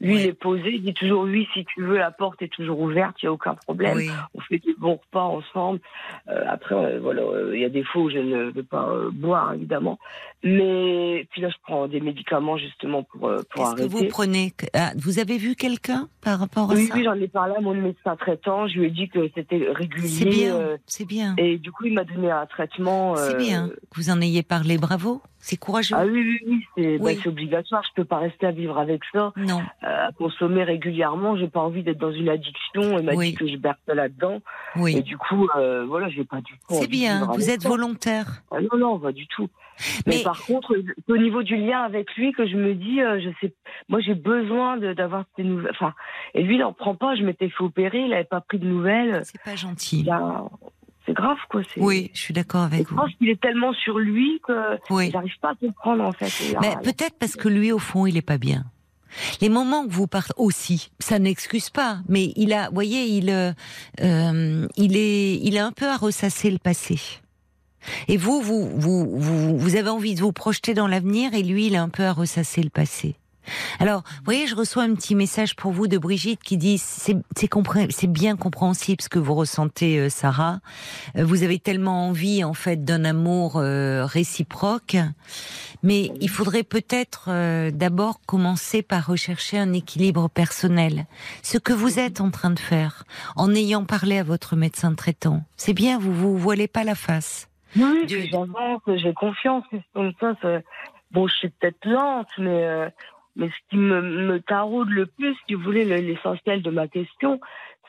Lui, 0.00 0.14
il 0.14 0.26
est 0.26 0.32
posé, 0.32 0.74
il 0.74 0.82
dit 0.82 0.94
toujours 0.94 1.22
oui, 1.22 1.48
si 1.52 1.64
tu 1.64 1.82
veux, 1.82 1.98
la 1.98 2.12
porte 2.12 2.40
est 2.40 2.52
toujours 2.52 2.78
ouverte, 2.78 3.16
il 3.20 3.26
n'y 3.26 3.28
a 3.28 3.32
aucun 3.32 3.54
problème. 3.54 3.98
On 4.34 4.40
fait 4.40 4.58
des 4.58 4.74
bons 4.78 5.00
repas 5.02 5.24
ensemble. 5.24 5.80
Euh, 6.28 6.44
après, 6.46 6.76
euh, 6.76 7.00
voilà, 7.00 7.22
euh, 7.22 7.56
il 7.56 7.60
y 7.60 7.64
a 7.64 7.68
des 7.68 7.82
fois 7.82 8.02
où 8.02 8.10
je 8.10 8.18
ne 8.18 8.50
veux 8.50 8.62
pas 8.62 8.92
boire, 9.12 9.54
évidemment. 9.54 9.98
Mais 10.44 11.26
puis 11.32 11.42
là, 11.42 11.48
je 11.48 11.56
prends 11.64 11.88
des 11.88 12.00
médicaments 12.00 12.56
justement 12.58 13.02
pour, 13.02 13.20
pour 13.20 13.66
arrêter. 13.66 13.82
Qu'est-ce 13.82 13.92
que 13.92 14.04
vous 14.04 14.08
prenez 14.08 14.52
ah, 14.72 14.92
Vous 14.96 15.18
avez 15.18 15.36
vu 15.36 15.56
quelqu'un 15.56 16.08
par 16.22 16.38
rapport 16.38 16.70
à 16.70 16.76
ça 16.76 16.94
Oui, 16.94 17.02
j'en 17.02 17.14
ai 17.14 17.26
parlé 17.26 17.54
à 17.56 17.60
mon 17.60 17.74
médecin 17.74 18.14
traitant. 18.14 18.68
Je 18.68 18.78
lui 18.78 18.86
ai 18.86 18.90
dit 18.90 19.08
que 19.08 19.28
c'était 19.34 19.66
régulier. 19.74 20.08
C'est 20.08 20.24
bien, 20.26 20.76
c'est 20.86 21.06
bien. 21.08 21.34
Et 21.38 21.58
du 21.58 21.72
coup, 21.72 21.86
il 21.86 21.94
m'a 21.94 22.04
donné 22.04 22.30
un 22.30 22.46
traitement. 22.46 23.16
C'est 23.16 23.36
bien. 23.36 23.70
Vous 23.96 24.10
en 24.10 24.20
ayez 24.20 24.44
parlé, 24.44 24.78
bravo. 24.78 25.22
C'est 25.40 25.56
courageux. 25.56 25.94
Ah 25.96 26.04
oui, 26.04 26.40
oui, 26.46 26.66
oui, 26.76 26.98
bah, 26.98 27.10
c'est 27.22 27.28
obligatoire. 27.28 27.82
Je 27.88 27.94
peux 27.94 28.04
pas 28.04 28.18
rester 28.18 28.46
à 28.46 28.50
vivre 28.50 28.78
avec 28.78 29.02
ça. 29.12 29.32
Non. 29.36 29.62
Euh, 29.84 30.08
à 30.08 30.12
consommer 30.12 30.64
régulièrement. 30.64 31.36
J'ai 31.36 31.48
pas 31.48 31.60
envie 31.60 31.82
d'être 31.82 31.98
dans 31.98 32.12
une 32.12 32.28
addiction. 32.28 32.98
Elle 32.98 33.04
m'a 33.04 33.14
dit 33.14 33.34
que 33.34 33.46
je 33.46 33.56
berce 33.56 33.78
là-dedans. 33.86 34.40
Oui. 34.76 34.96
Et 34.96 35.02
du 35.02 35.16
coup, 35.16 35.48
euh, 35.56 35.84
voilà, 35.86 36.08
j'ai 36.08 36.24
pas 36.24 36.40
du 36.40 36.52
tout. 36.52 36.74
C'est 36.74 36.88
bien. 36.88 37.26
Vous 37.32 37.50
êtes 37.50 37.62
volontaire. 37.62 38.42
Ah, 38.50 38.60
non, 38.60 38.78
non, 38.78 38.98
pas 38.98 39.12
du 39.12 39.26
tout. 39.28 39.48
Mais... 40.06 40.22
par 40.24 40.44
contre, 40.44 40.76
au 41.08 41.16
niveau 41.16 41.44
du 41.44 41.56
lien 41.56 41.82
avec 41.82 42.12
lui, 42.16 42.32
que 42.32 42.46
je 42.48 42.56
me 42.56 42.74
dis, 42.74 43.00
euh, 43.00 43.20
je 43.20 43.30
sais, 43.40 43.54
moi 43.88 44.00
j'ai 44.00 44.14
besoin 44.14 44.76
d'avoir 44.76 45.24
ces 45.36 45.44
nouvelles. 45.44 45.70
Enfin, 45.70 45.94
et 46.34 46.42
lui, 46.42 46.56
il 46.56 46.60
n'en 46.60 46.72
prend 46.72 46.96
pas. 46.96 47.14
Je 47.14 47.22
m'étais 47.22 47.48
fait 47.48 47.62
opérer, 47.62 48.00
il 48.00 48.10
n'avait 48.10 48.24
pas 48.24 48.40
pris 48.40 48.58
de 48.58 48.66
nouvelles. 48.66 49.22
C'est 49.24 49.40
pas 49.42 49.54
gentil 49.54 50.04
c'est 51.08 51.14
grave, 51.14 51.38
quoi. 51.48 51.62
Oui, 51.78 52.10
je 52.12 52.20
suis 52.20 52.34
d'accord 52.34 52.62
avec 52.62 52.88
vous. 52.88 52.96
Je 52.96 53.00
pense 53.00 53.14
qu'il 53.14 53.30
est 53.30 53.40
tellement 53.40 53.72
sur 53.72 53.98
lui 53.98 54.40
que 54.46 54.78
oui. 54.90 55.10
j'arrive 55.10 55.38
pas 55.40 55.50
à 55.50 55.54
comprendre, 55.54 56.04
en 56.04 56.12
fait. 56.12 56.30
Mais 56.60 56.76
peut-être 56.82 57.18
parce 57.18 57.34
que 57.34 57.48
lui, 57.48 57.72
au 57.72 57.78
fond, 57.78 58.06
il 58.06 58.16
est 58.16 58.22
pas 58.22 58.38
bien. 58.38 58.64
Les 59.40 59.48
moments 59.48 59.86
que 59.86 59.92
vous 59.92 60.06
partez 60.06 60.34
aussi, 60.36 60.90
ça 60.98 61.18
n'excuse 61.18 61.70
pas, 61.70 62.00
mais 62.08 62.32
il 62.36 62.52
a, 62.52 62.68
voyez, 62.70 63.06
il, 63.06 63.30
euh, 63.30 63.52
euh, 64.02 64.68
il 64.76 64.96
est, 64.98 65.36
il 65.36 65.56
a 65.56 65.64
un 65.64 65.72
peu 65.72 65.86
à 65.86 65.96
ressasser 65.96 66.50
le 66.50 66.58
passé. 66.58 67.00
Et 68.08 68.18
vous, 68.18 68.42
vous, 68.42 68.68
vous, 68.68 69.18
vous, 69.18 69.56
vous 69.56 69.76
avez 69.76 69.88
envie 69.88 70.14
de 70.14 70.20
vous 70.20 70.32
projeter 70.32 70.74
dans 70.74 70.86
l'avenir, 70.86 71.32
et 71.32 71.42
lui, 71.42 71.68
il 71.68 71.76
a 71.76 71.82
un 71.82 71.88
peu 71.88 72.04
à 72.04 72.12
ressasser 72.12 72.62
le 72.62 72.70
passé. 72.70 73.16
Alors, 73.80 74.02
vous 74.06 74.24
voyez, 74.24 74.46
je 74.46 74.54
reçois 74.54 74.82
un 74.82 74.94
petit 74.94 75.14
message 75.14 75.56
pour 75.56 75.72
vous 75.72 75.88
de 75.88 75.98
Brigitte 75.98 76.42
qui 76.42 76.56
dit 76.56 76.78
c'est 76.78 77.16
c'est 77.90 78.06
bien 78.10 78.36
compréhensible 78.36 79.02
ce 79.02 79.08
que 79.08 79.18
vous 79.18 79.34
ressentez, 79.34 79.98
euh, 79.98 80.08
Sarah. 80.08 80.60
Euh, 81.16 81.24
vous 81.24 81.42
avez 81.42 81.58
tellement 81.58 82.08
envie 82.08 82.44
en 82.44 82.54
fait 82.54 82.84
d'un 82.84 83.04
amour 83.04 83.56
euh, 83.56 84.04
réciproque, 84.04 84.96
mais 85.82 86.10
il 86.20 86.28
faudrait 86.28 86.64
peut-être 86.64 87.30
d'abord 87.70 88.20
commencer 88.26 88.82
par 88.82 89.06
rechercher 89.06 89.58
un 89.58 89.72
équilibre 89.72 90.28
personnel. 90.28 91.06
Ce 91.42 91.58
que 91.58 91.72
vous 91.72 91.98
êtes 91.98 92.20
en 92.20 92.30
train 92.30 92.50
de 92.50 92.58
faire, 92.58 93.04
en 93.36 93.54
ayant 93.54 93.84
parlé 93.84 94.18
à 94.18 94.22
votre 94.22 94.56
médecin 94.56 94.94
traitant, 94.94 95.42
c'est 95.56 95.74
bien. 95.74 95.98
Vous 95.98 96.12
vous 96.12 96.36
voilez 96.36 96.68
pas 96.68 96.84
la 96.84 96.94
face. 96.94 97.48
Oui, 97.76 98.06
j'avance, 98.06 98.80
j'ai 98.86 99.12
confiance. 99.14 99.64
Comme 99.94 100.12
ça, 100.20 100.34
bon, 101.10 101.26
je 101.28 101.34
suis 101.34 101.50
peut-être 101.50 101.84
lente, 101.86 102.30
mais 102.38 102.90
mais 103.38 103.48
ce 103.48 103.70
qui 103.70 103.76
me, 103.76 104.02
me 104.02 104.40
taraude 104.40 104.90
le 104.90 105.06
plus, 105.06 105.34
si 105.46 105.54
vous 105.54 105.62
voulez, 105.62 105.84
l'essentiel 105.84 106.60
de 106.60 106.70
ma 106.70 106.88
question, 106.88 107.40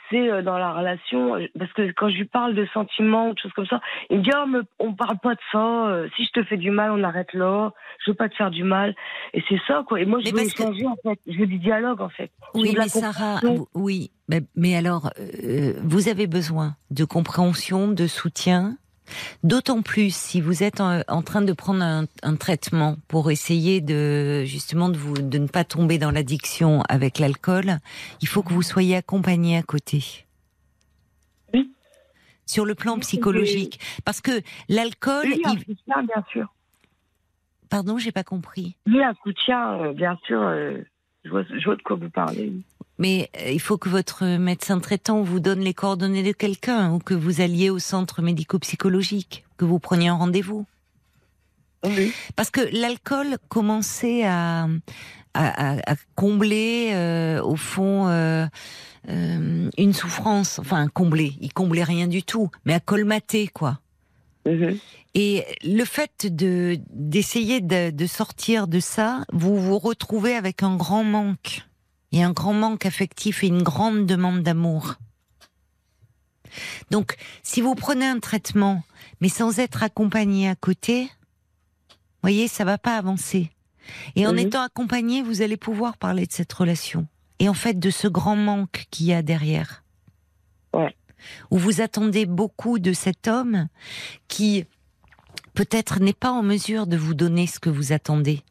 c'est 0.10 0.30
euh, 0.30 0.42
dans 0.42 0.58
la 0.58 0.74
relation, 0.74 1.36
parce 1.58 1.72
que 1.74 1.92
quand 1.92 2.10
je 2.10 2.18
lui 2.18 2.26
parle 2.26 2.56
de 2.56 2.66
sentiments, 2.74 3.34
de 3.34 3.40
choses 3.40 3.52
comme 3.54 3.66
ça, 3.66 3.82
il 4.10 4.20
me 4.20 4.24
dit 4.24 4.30
oh, 4.34 4.62
on 4.80 4.94
parle 4.94 5.18
pas 5.20 5.36
de 5.36 5.40
ça. 5.52 5.88
Euh, 5.88 6.08
si 6.16 6.26
je 6.26 6.32
te 6.32 6.44
fais 6.44 6.58
du 6.58 6.72
mal, 6.72 6.92
on 6.92 7.04
arrête 7.04 7.34
là. 7.34 7.72
Je 8.06 8.12
veux 8.12 8.16
pas 8.16 8.30
te 8.30 8.36
faire 8.36 8.52
du 8.52 8.64
mal. 8.64 8.96
Et 9.34 9.44
c'est 9.50 9.60
ça 9.68 9.84
quoi. 9.88 10.00
Et 10.00 10.06
moi 10.06 10.20
je 10.24 10.32
veux 10.32 10.42
échanger 10.42 10.86
en 10.88 10.96
fait. 11.04 11.20
Je 11.28 11.38
veux 11.38 11.48
du 11.48 11.60
dialogue 11.60 12.02
en 12.02 12.10
fait. 12.10 12.32
Oui, 12.54 12.74
mais 12.78 12.88
Sarah, 12.88 13.40
oui, 13.74 14.12
mais, 14.56 14.76
alors 14.76 15.12
euh, 15.20 15.74
vous 15.84 16.08
avez 16.08 16.28
besoin 16.28 16.76
de 16.92 17.06
compréhension, 17.06 17.88
de 17.88 18.08
soutien. 18.08 18.78
D'autant 19.44 19.82
plus 19.82 20.14
si 20.14 20.42
vous 20.42 20.64
êtes 20.64 20.82
en, 20.82 21.22
train 21.22 21.42
de 21.42 21.54
prendre 21.54 21.84
un, 21.84 22.36
traitement 22.36 22.98
pour 23.08 23.32
essayer 23.32 23.82
de 23.82 24.44
justement 24.46 24.90
de, 24.90 24.98
vous, 24.98 25.14
de 25.14 25.38
ne 25.38 25.48
pas 25.48 25.64
tomber 25.64 25.98
dans 25.98 26.12
l'addiction 26.12 26.84
avec 26.90 27.20
l'alcool, 27.20 27.80
il 28.22 28.28
faut 28.28 28.44
que 28.44 28.54
vous 28.54 28.62
soyez 28.62 28.96
accompagné 28.96 29.58
à 29.58 29.64
côté. 29.64 30.26
Oui. 31.54 31.72
sur 32.46 32.66
le 32.66 32.76
plan 32.76 32.98
psychologique 33.00 33.80
Parce 34.06 34.22
que 34.22 34.42
l'alcool. 34.68 35.26
Oui, 35.26 35.42
un 35.46 35.58
soutien, 35.58 36.04
bien 36.04 36.24
sûr. 36.32 36.54
Pardon, 37.70 37.98
j'ai 37.98 38.12
pas 38.12 38.24
compris. 38.24 38.76
Oui, 38.88 39.04
un 39.04 39.14
soutien, 39.24 39.80
euh, 39.80 39.94
bien 39.94 40.18
sûr. 40.26 40.42
Euh, 40.42 40.80
je, 41.24 41.30
vois, 41.30 41.44
je, 41.44 41.64
vois, 41.64 41.76
de 41.76 41.82
quoi 41.82 41.96
vous 41.96 42.10
parlez. 42.10 42.54
Mais 43.00 43.32
euh, 43.38 43.50
il 43.50 43.60
faut 43.60 43.78
que 43.78 43.90
votre 43.90 44.26
médecin 44.38 44.80
traitant 44.80 45.24
vous 45.24 45.40
donne 45.40 45.62
les 45.62 45.74
coordonnées 45.74 46.24
de 46.24 46.32
quelqu'un 46.32 46.92
ou 46.94 47.00
que 47.00 47.16
vous 47.16 47.42
alliez 47.42 47.72
au 47.72 47.80
centre 47.80 48.22
médico-psychologique, 48.22 49.46
que 49.58 49.66
vous 49.66 49.80
preniez 49.80 50.10
un 50.10 50.16
rendez-vous. 50.16 50.68
Oui. 51.86 52.14
Parce 52.36 52.50
que 52.50 52.62
l'alcool 52.74 53.38
commençait 53.48 54.26
à, 54.26 54.68
à, 55.34 55.92
à, 55.92 55.96
combler, 56.16 56.90
euh, 56.94 57.42
au 57.42 57.56
fond, 57.56 58.08
euh, 58.08 58.46
euh, 59.10 59.70
une 59.78 59.94
souffrance. 59.94 60.60
Enfin, 60.60 60.88
combler. 60.88 61.34
Il 61.42 61.54
comblait 61.54 61.84
rien 61.84 62.08
du 62.08 62.24
tout, 62.24 62.50
mais 62.66 62.74
à 62.74 62.80
colmater, 62.80 63.48
quoi. 63.48 63.80
Mhm. 64.46 64.78
Et 65.16 65.46
le 65.64 65.84
fait 65.86 66.28
de 66.28 66.78
d'essayer 66.90 67.62
de, 67.62 67.92
de 67.92 68.06
sortir 68.06 68.68
de 68.68 68.80
ça, 68.80 69.26
vous 69.34 69.58
vous 69.58 69.80
retrouvez 69.80 70.36
avec 70.36 70.64
un 70.64 70.76
grand 70.76 71.04
manque. 71.04 71.62
Il 72.12 72.20
y 72.20 72.24
a 72.24 72.28
un 72.28 72.32
grand 72.32 72.54
manque 72.54 72.86
affectif 72.86 73.44
et 73.44 73.48
une 73.48 73.62
grande 73.64 74.06
demande 74.06 74.42
d'amour. 74.42 74.96
Donc, 76.90 77.16
si 77.44 77.62
vous 77.62 77.76
prenez 77.76 78.08
un 78.08 78.20
traitement, 78.20 78.84
mais 79.22 79.30
sans 79.30 79.60
être 79.60 79.84
accompagné 79.84 80.50
à 80.50 80.56
côté, 80.56 81.10
voyez, 82.24 82.48
ça 82.48 82.66
va 82.66 82.78
pas 82.80 82.98
avancer. 82.98 83.52
Et 84.16 84.26
en 84.26 84.34
Mhm. 84.34 84.40
étant 84.40 84.62
accompagné, 84.62 85.22
vous 85.22 85.42
allez 85.42 85.58
pouvoir 85.58 85.98
parler 85.98 86.26
de 86.26 86.32
cette 86.32 86.52
relation. 86.52 87.08
Et 87.40 87.48
en 87.50 87.54
fait, 87.54 87.80
de 87.80 87.90
ce 87.92 88.08
grand 88.08 88.36
manque 88.36 88.88
qu'il 88.90 89.06
y 89.08 89.14
a 89.14 89.22
derrière. 89.22 89.84
Ouais. 90.74 90.96
Où 91.52 91.58
vous 91.58 91.82
attendez 91.82 92.26
beaucoup 92.26 92.80
de 92.80 92.94
cet 92.94 93.28
homme 93.28 93.68
qui, 94.28 94.66
peut-être, 95.54 96.00
n'est 96.00 96.14
pas 96.14 96.32
en 96.32 96.44
mesure 96.44 96.88
de 96.88 96.98
vous 96.98 97.14
donner 97.14 97.46
ce 97.48 97.60
que 97.60 97.70
vous 97.70 97.92
attendez. 97.92 98.42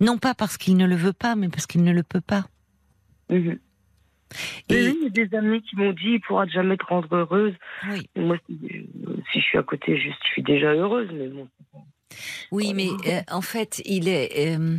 Non 0.00 0.18
pas 0.18 0.34
parce 0.34 0.56
qu'il 0.56 0.76
ne 0.76 0.86
le 0.86 0.96
veut 0.96 1.12
pas, 1.12 1.36
mais 1.36 1.48
parce 1.48 1.66
qu'il 1.66 1.82
ne 1.84 1.92
le 1.92 2.02
peut 2.02 2.20
pas. 2.20 2.46
Mhm. 3.28 3.58
Et 4.68 4.74
Oui, 4.88 4.98
il 5.00 5.02
y 5.04 5.06
a 5.06 5.26
des 5.26 5.36
amis 5.36 5.62
qui 5.62 5.76
m'ont 5.76 5.92
dit 5.92 6.14
il 6.14 6.20
pourra 6.20 6.46
jamais 6.46 6.76
te 6.76 6.84
rendre 6.84 7.14
heureuse. 7.14 7.54
oui, 7.90 8.08
Moi, 8.16 8.36
si, 8.46 8.58
si 9.32 9.40
je 9.40 9.44
suis 9.44 9.58
à 9.58 9.62
côté, 9.62 9.98
je 9.98 10.10
suis 10.32 10.42
déjà 10.42 10.72
heureuse, 10.72 11.08
mais 11.12 11.28
bon. 11.28 11.48
oui, 12.50 12.74
mais 12.74 12.88
euh, 13.06 13.20
en 13.30 13.40
fait, 13.40 13.80
il 13.84 14.08
est, 14.08 14.56
euh, 14.58 14.76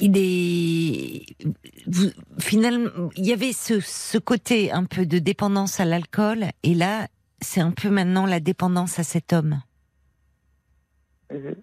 il 0.00 0.12
est, 0.16 1.24
vous- 1.86 2.10
finalement, 2.38 2.90
il 3.16 3.26
y 3.26 3.32
avait 3.32 3.52
ce, 3.52 3.80
ce 3.80 4.18
côté 4.18 4.70
un 4.70 4.84
peu 4.84 5.06
de 5.06 5.18
dépendance 5.18 5.80
à 5.80 5.84
l'alcool, 5.86 6.44
et 6.62 6.74
là, 6.74 7.08
c'est 7.40 7.60
un 7.62 7.70
peu 7.70 7.88
maintenant 7.88 8.26
la 8.26 8.40
dépendance 8.40 8.98
à 8.98 9.04
cet 9.04 9.32
homme. 9.32 9.62
Mhm. 11.32 11.54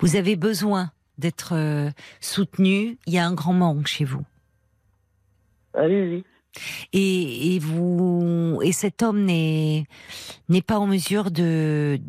Vous 0.00 0.16
avez 0.16 0.34
besoin 0.36 0.90
d'être 1.18 1.54
euh, 1.54 1.90
soutenu. 2.20 2.98
Il 3.06 3.12
y 3.14 3.18
a 3.18 3.26
un 3.26 3.34
grand 3.34 3.52
manque 3.52 3.86
chez 3.86 4.04
vous. 4.04 4.24
Ah 5.74 5.84
oui, 5.86 6.00
oui. 6.00 6.24
et, 6.92 7.54
et 7.54 7.58
vous 7.60 8.58
et 8.62 8.72
cet 8.72 9.02
homme 9.02 9.24
n'est 9.24 9.86
n'est 10.48 10.62
pas 10.62 10.78
en 10.78 10.86
mesure 10.86 11.30
de 11.30 12.00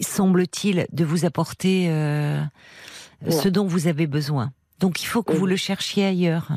semble-t-il 0.00 0.86
de 0.92 1.04
vous 1.04 1.24
apporter 1.24 1.86
euh, 1.90 2.42
Ouais. 3.22 3.32
ce 3.32 3.50
dont 3.50 3.66
vous 3.66 3.86
avez 3.86 4.06
besoin. 4.06 4.50
Donc 4.78 5.02
il 5.02 5.04
faut 5.04 5.22
que 5.22 5.34
vous 5.34 5.44
le 5.44 5.56
cherchiez 5.56 6.06
ailleurs. 6.06 6.48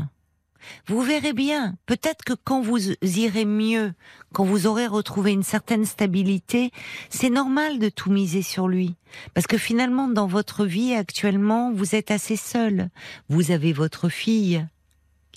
Vous 0.87 1.01
verrez 1.01 1.33
bien, 1.33 1.75
peut-être 1.87 2.23
que 2.23 2.31
quand 2.41 2.61
vous 2.61 2.79
irez 3.01 3.43
mieux, 3.43 3.91
quand 4.31 4.45
vous 4.45 4.65
aurez 4.65 4.87
retrouvé 4.87 5.33
une 5.33 5.43
certaine 5.43 5.83
stabilité, 5.83 6.71
c'est 7.09 7.29
normal 7.29 7.79
de 7.79 7.89
tout 7.89 8.09
miser 8.09 8.41
sur 8.41 8.69
lui. 8.69 8.95
Parce 9.33 9.45
que 9.45 9.57
finalement, 9.57 10.07
dans 10.07 10.25
votre 10.25 10.65
vie 10.65 10.93
actuellement, 10.93 11.73
vous 11.73 11.95
êtes 11.95 12.11
assez 12.11 12.37
seul. 12.37 12.87
Vous 13.27 13.51
avez 13.51 13.73
votre 13.73 14.07
fille. 14.07 14.65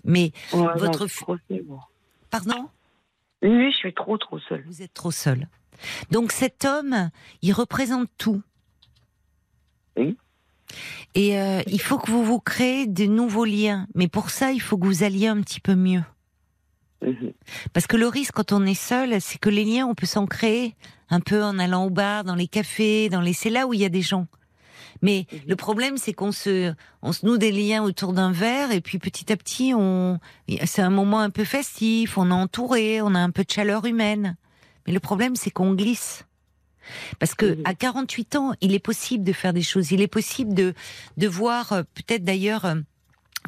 Mais, 0.07 0.33
Ouais, 0.53 0.61
non, 0.61 0.75
Votre 0.77 1.07
je 1.09 1.13
suis 1.13 1.23
trop 1.25 1.37
seule, 1.49 1.65
moi. 1.67 1.89
pardon? 2.31 2.69
Oui, 3.43 3.71
je 3.73 3.77
suis 3.77 3.95
trop, 3.95 4.17
trop 4.17 4.39
seule. 4.39 4.65
Vous 4.67 4.83
êtes 4.83 4.95
trop 4.95 5.11
seul. 5.11 5.49
Donc 6.11 6.33
cet 6.33 6.65
homme, 6.65 7.11
il 7.43 7.53
représente 7.53 8.09
tout. 8.17 8.41
Oui. 9.97 10.17
Et 11.15 11.39
euh, 11.39 11.63
il 11.67 11.81
faut 11.81 11.99
que 11.99 12.11
vous 12.11 12.25
vous 12.25 12.41
créez 12.41 12.87
de 12.87 13.05
nouveaux 13.05 13.45
liens. 13.45 13.87
Mais 13.95 14.09
pour 14.09 14.31
ça, 14.31 14.53
il 14.53 14.61
faut 14.61 14.79
que 14.79 14.87
vous 14.87 15.03
alliez 15.05 15.27
un 15.29 15.41
petit 15.43 15.61
peu 15.61 15.75
mieux. 15.75 16.03
Mhm. 17.03 17.33
Parce 17.73 17.87
que 17.87 17.97
le 17.97 18.09
risque 18.09 18.33
quand 18.35 18.53
on 18.53 18.65
est 18.65 18.75
seul, 18.75 19.21
c'est 19.21 19.39
que 19.39 19.51
les 19.51 19.65
liens, 19.65 19.87
on 19.87 19.95
peut 19.95 20.07
s'en 20.07 20.27
créer 20.27 20.75
un 21.11 21.21
peu 21.21 21.43
en 21.45 21.59
allant 21.59 21.85
au 21.85 21.91
bar, 21.91 22.25
dans 22.25 22.35
les 22.35 22.49
cafés, 22.49 23.09
dans 23.09 23.21
les... 23.21 23.33
C'est 23.33 23.51
là 23.51 23.67
où 23.67 23.75
il 23.75 23.81
y 23.81 23.85
a 23.85 23.89
des 23.91 24.03
gens. 24.03 24.27
Mais 25.03 25.27
Mhm. 25.33 25.39
le 25.49 25.57
problème, 25.57 25.97
c'est 25.99 26.13
qu'on 26.13 26.33
se, 26.33 26.73
on 27.03 27.13
se 27.13 27.25
noue 27.27 27.39
des 27.39 27.53
liens 27.53 27.83
autour 27.83 28.13
d'un 28.13 28.33
verre 28.33 28.73
et 28.73 28.81
puis 28.81 28.99
petit 28.99 29.33
à 29.33 29.37
petit, 29.37 29.73
on, 29.75 30.19
c'est 30.65 30.83
un 30.83 30.91
moment 30.91 31.21
un 31.21 31.31
peu 31.31 31.45
festif, 31.45 32.19
on 32.19 32.31
est 32.31 32.35
entouré, 32.35 33.01
on 33.03 33.15
a 33.15 33.19
un 33.21 33.31
peu 33.31 33.45
de 33.45 33.51
chaleur 33.51 33.85
humaine. 33.85 34.37
Mais 34.87 34.93
le 34.93 35.01
problème, 35.01 35.37
c'est 35.37 35.51
qu'on 35.51 35.75
glisse. 35.75 36.25
Parce 37.19 37.35
que 37.35 37.47
Mhm. 37.57 37.63
à 37.65 37.75
48 37.75 38.37
ans, 38.37 38.53
il 38.61 38.73
est 38.75 38.79
possible 38.79 39.25
de 39.25 39.33
faire 39.33 39.53
des 39.53 39.63
choses. 39.63 39.91
Il 39.91 40.01
est 40.01 40.07
possible 40.07 40.55
de, 40.55 40.73
de 41.17 41.27
voir, 41.27 41.73
euh, 41.73 41.83
peut-être 41.95 42.23
d'ailleurs, 42.25 42.65
euh, 42.65 42.77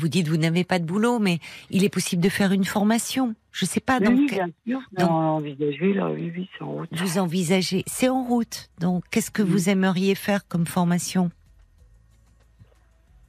vous 0.00 0.08
dites 0.08 0.26
vous 0.28 0.36
n'avez 0.36 0.64
pas 0.64 0.78
de 0.80 0.84
boulot, 0.84 1.18
mais 1.20 1.38
il 1.70 1.84
est 1.84 1.88
possible 1.88 2.20
de 2.22 2.28
faire 2.28 2.50
une 2.52 2.64
formation. 2.64 3.34
Je 3.52 3.64
sais 3.64 3.80
pas. 3.80 3.98
Donc, 4.00 4.16
oui, 4.16 4.26
bien 4.26 4.48
sûr. 4.66 4.80
donc- 4.92 5.08
Non, 5.08 5.14
envisagé, 5.16 5.92
là, 5.94 6.10
oui, 6.10 6.32
oui, 6.36 6.48
c'est 6.56 6.64
en 6.64 6.72
route. 6.72 6.88
vous 6.92 7.18
envisagez. 7.18 7.84
C'est 7.86 8.08
en 8.08 8.22
route. 8.24 8.70
Donc, 8.80 9.04
qu'est-ce 9.10 9.30
que 9.30 9.42
Mhm. 9.42 9.48
vous 9.48 9.68
aimeriez 9.68 10.14
faire 10.16 10.46
comme 10.48 10.66
formation? 10.66 11.30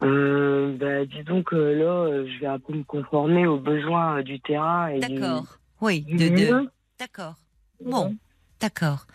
Euh, 0.01 0.77
bah, 0.77 1.05
disons 1.05 1.43
que 1.43 1.55
là, 1.55 2.05
euh, 2.05 2.27
je 2.27 2.39
vais 2.39 2.47
un 2.47 2.59
peu 2.59 2.73
me 2.73 2.83
conformer 2.83 3.45
aux 3.45 3.57
besoins 3.57 4.19
euh, 4.19 4.23
du 4.23 4.39
terrain 4.39 4.97
D'accord. 4.97 5.45
Oui. 5.81 6.01
De, 6.01 6.29
de-. 6.29 6.69
D'accord. 6.99 7.35
Bon. 7.83 8.15
D'accord. 8.62 9.07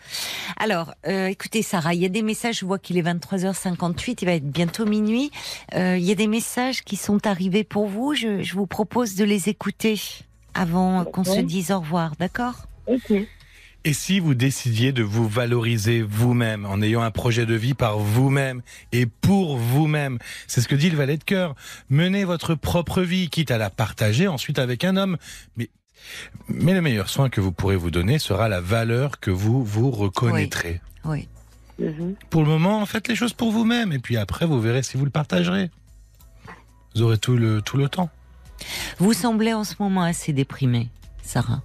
Alors, 0.57 0.95
euh, 1.05 1.27
écoutez, 1.27 1.61
Sarah, 1.61 1.93
il 1.93 2.01
y 2.01 2.05
a 2.05 2.09
des 2.09 2.23
messages, 2.23 2.59
je 2.59 2.65
vois 2.65 2.79
qu'il 2.79 2.97
est 2.97 3.03
23h58, 3.03 4.17
il 4.21 4.25
va 4.25 4.33
être 4.33 4.49
bientôt 4.49 4.85
minuit. 4.85 5.29
Euh, 5.75 5.97
il 5.97 6.03
y 6.03 6.11
a 6.11 6.15
des 6.15 6.27
messages 6.27 6.83
qui 6.83 6.95
sont 6.95 7.27
arrivés 7.27 7.63
pour 7.63 7.85
vous. 7.85 8.15
Je, 8.15 8.41
je 8.41 8.55
vous 8.55 8.65
propose 8.65 9.15
de 9.15 9.23
les 9.23 9.47
écouter 9.47 10.01
avant 10.55 11.05
qu'on 11.05 11.23
se 11.23 11.41
dise 11.41 11.71
au 11.71 11.79
revoir, 11.79 12.13
d'accord? 12.17 12.65
Ok. 12.87 13.13
Et 13.87 13.93
si 13.93 14.19
vous 14.19 14.33
décidiez 14.33 14.91
de 14.93 15.03
vous 15.03 15.27
valoriser 15.27 16.01
vous-même 16.01 16.65
en 16.65 16.81
ayant 16.81 17.03
un 17.03 17.11
projet 17.11 17.45
de 17.45 17.53
vie 17.53 17.75
par 17.75 17.99
vous-même 17.99 18.63
et 18.91 19.05
pour 19.05 19.57
vous-même, 19.57 20.17
c'est 20.47 20.59
ce 20.59 20.67
que 20.67 20.73
dit 20.73 20.89
le 20.89 20.97
valet 20.97 21.17
de 21.17 21.23
cœur. 21.23 21.53
Menez 21.91 22.25
votre 22.25 22.55
propre 22.55 23.03
vie, 23.03 23.29
quitte 23.29 23.51
à 23.51 23.59
la 23.59 23.69
partager 23.69 24.27
ensuite 24.27 24.57
avec 24.57 24.83
un 24.83 24.97
homme. 24.97 25.17
Mais, 25.55 25.69
mais 26.47 26.73
le 26.73 26.81
meilleur 26.81 27.09
soin 27.09 27.29
que 27.29 27.39
vous 27.41 27.51
pourrez 27.51 27.75
vous 27.75 27.91
donner 27.91 28.17
sera 28.17 28.49
la 28.49 28.59
valeur 28.59 29.19
que 29.19 29.29
vous 29.29 29.63
vous 29.63 29.91
reconnaîtrez. 29.91 30.81
Oui. 31.03 31.27
Mhm. 31.77 32.15
Pour 32.31 32.41
le 32.41 32.47
moment, 32.47 32.83
faites 32.87 33.07
les 33.07 33.15
choses 33.15 33.33
pour 33.33 33.51
vous-même 33.51 33.93
et 33.93 33.99
puis 33.99 34.17
après, 34.17 34.47
vous 34.47 34.59
verrez 34.59 34.81
si 34.81 34.97
vous 34.97 35.05
le 35.05 35.11
partagerez. 35.11 35.69
Vous 36.95 37.03
aurez 37.03 37.19
tout 37.19 37.37
le, 37.37 37.61
tout 37.61 37.77
le 37.77 37.87
temps. 37.87 38.09
Vous 38.97 39.13
semblez 39.13 39.53
en 39.53 39.63
ce 39.63 39.75
moment 39.79 40.01
assez 40.01 40.33
déprimée, 40.33 40.89
Sarah. 41.21 41.61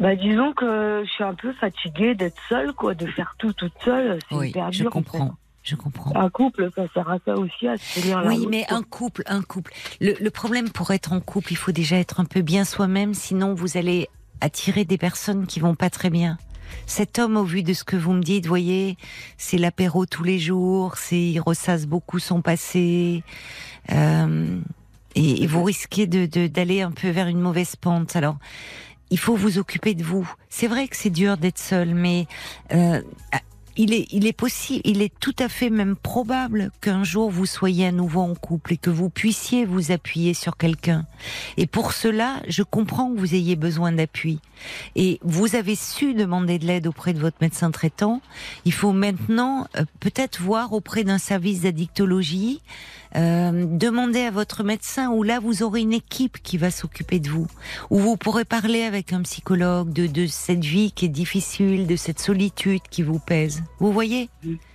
Bah, 0.00 0.16
disons 0.16 0.52
que 0.54 1.02
je 1.04 1.10
suis 1.10 1.24
un 1.24 1.34
peu 1.34 1.52
fatiguée 1.52 2.14
d'être 2.14 2.40
seule, 2.48 2.72
quoi, 2.72 2.94
de 2.94 3.06
faire 3.06 3.34
tout 3.38 3.52
toute 3.52 3.74
seule. 3.84 4.18
C'est 4.28 4.34
Oui, 4.34 4.48
hyper 4.48 4.72
je 4.72 4.78
dur. 4.78 4.86
en 4.88 4.90
comprends. 4.90 5.34
Je 5.62 5.76
comprends. 5.76 6.12
Un 6.18 6.30
couple, 6.30 6.70
ça 6.74 6.84
sert 6.94 7.08
à 7.10 7.18
ça 7.24 7.34
aussi, 7.36 7.68
à 7.68 7.76
se 7.76 8.00
tenir 8.00 8.22
la 8.22 8.28
Oui, 8.28 8.38
route, 8.38 8.48
mais 8.48 8.64
un 8.70 8.82
couple, 8.82 9.22
un 9.26 9.42
couple. 9.42 9.72
Le, 10.00 10.14
le 10.18 10.30
problème 10.30 10.70
pour 10.70 10.90
être 10.90 11.12
en 11.12 11.20
couple, 11.20 11.52
il 11.52 11.56
faut 11.56 11.70
déjà 11.70 11.96
être 11.98 12.18
un 12.18 12.24
peu 12.24 12.40
bien 12.40 12.64
soi-même, 12.64 13.12
sinon 13.12 13.52
vous 13.54 13.76
allez 13.76 14.08
attirer 14.40 14.86
des 14.86 14.96
personnes 14.96 15.46
qui 15.46 15.60
vont 15.60 15.74
pas 15.74 15.90
très 15.90 16.08
bien. 16.08 16.38
Cet 16.86 17.18
homme, 17.18 17.36
au 17.36 17.44
vu 17.44 17.62
de 17.62 17.74
ce 17.74 17.84
que 17.84 17.96
vous 17.96 18.14
me 18.14 18.22
dites, 18.22 18.46
voyez, 18.46 18.96
c'est 19.36 19.58
l'apéro 19.58 20.06
tous 20.06 20.24
les 20.24 20.38
jours, 20.38 20.96
c'est 20.96 21.20
il 21.20 21.40
ressasse 21.40 21.86
beaucoup 21.86 22.20
son 22.20 22.40
passé, 22.40 23.22
euh, 23.92 24.58
et, 25.14 25.42
et 25.42 25.46
vous 25.46 25.62
risquez 25.62 26.06
de- 26.06 26.46
d'aller 26.46 26.80
un 26.80 26.92
peu 26.92 27.10
vers 27.10 27.26
une 27.26 27.40
mauvaise 27.40 27.76
pente. 27.76 28.16
Alors, 28.16 28.38
il 29.10 29.18
faut 29.18 29.36
vous 29.36 29.58
occuper 29.58 29.94
de 29.94 30.04
vous. 30.04 30.30
C'est 30.48 30.68
vrai 30.68 30.88
que 30.88 30.96
c'est 30.96 31.10
dur 31.10 31.36
d'être 31.36 31.58
seul, 31.58 31.94
mais 31.94 32.26
euh, 32.72 33.00
il 33.76 33.94
est, 33.94 34.06
il 34.10 34.26
est 34.26 34.32
possible, 34.32 34.82
il 34.84 35.00
est 35.00 35.12
tout 35.20 35.34
à 35.38 35.48
fait 35.48 35.70
même 35.70 35.96
probable 35.96 36.70
qu'un 36.80 37.02
jour 37.02 37.30
vous 37.30 37.46
soyez 37.46 37.86
à 37.86 37.92
nouveau 37.92 38.20
en 38.20 38.34
couple 38.34 38.74
et 38.74 38.76
que 38.76 38.90
vous 38.90 39.10
puissiez 39.10 39.64
vous 39.64 39.90
appuyer 39.90 40.34
sur 40.34 40.56
quelqu'un. 40.56 41.06
Et 41.56 41.66
pour 41.66 41.92
cela, 41.92 42.42
je 42.46 42.62
comprends 42.62 43.12
que 43.12 43.18
vous 43.18 43.34
ayez 43.34 43.56
besoin 43.56 43.92
d'appui. 43.92 44.40
Et 44.96 45.18
vous 45.22 45.56
avez 45.56 45.76
su 45.76 46.14
demander 46.14 46.58
de 46.58 46.66
l'aide 46.66 46.86
auprès 46.86 47.14
de 47.14 47.20
votre 47.20 47.38
médecin 47.40 47.70
traitant. 47.70 48.20
Il 48.64 48.72
faut 48.72 48.92
maintenant 48.92 49.66
euh, 49.76 49.84
peut-être 50.00 50.42
voir 50.42 50.72
auprès 50.72 51.04
d'un 51.04 51.18
service 51.18 51.62
d'addictologie 51.62 52.60
Euh, 53.16 53.66
demandez 53.66 54.20
à 54.20 54.30
votre 54.30 54.62
médecin 54.62 55.10
où 55.10 55.22
là 55.22 55.40
vous 55.40 55.62
aurez 55.62 55.80
une 55.80 55.92
équipe 55.92 56.42
qui 56.42 56.58
va 56.58 56.70
s'occuper 56.70 57.18
de 57.18 57.28
vous, 57.28 57.48
où 57.90 57.98
vous 57.98 58.16
pourrez 58.16 58.44
parler 58.44 58.82
avec 58.82 59.12
un 59.12 59.22
psychologue 59.22 59.92
de, 59.92 60.06
de 60.06 60.26
cette 60.26 60.64
vie 60.64 60.92
qui 60.92 61.06
est 61.06 61.08
difficile, 61.08 61.86
de 61.86 61.96
cette 61.96 62.20
solitude 62.20 62.82
qui 62.90 63.02
vous 63.02 63.18
pèse. 63.18 63.62
Vous 63.80 63.92
voyez? 63.92 64.30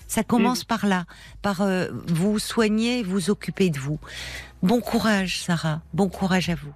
Ça 0.08 0.24
commence 0.24 0.64
par 0.64 0.86
là, 0.86 1.06
par 1.42 1.62
euh, 1.62 1.88
vous 2.08 2.38
soigner, 2.38 3.02
vous 3.04 3.30
occuper 3.30 3.70
de 3.70 3.80
vous. 3.80 4.00
Bon 4.62 4.80
courage, 4.80 5.42
Sarah. 5.42 5.82
Bon 5.94 6.10
courage 6.10 6.50
à 6.50 6.56
vous. 6.56 6.74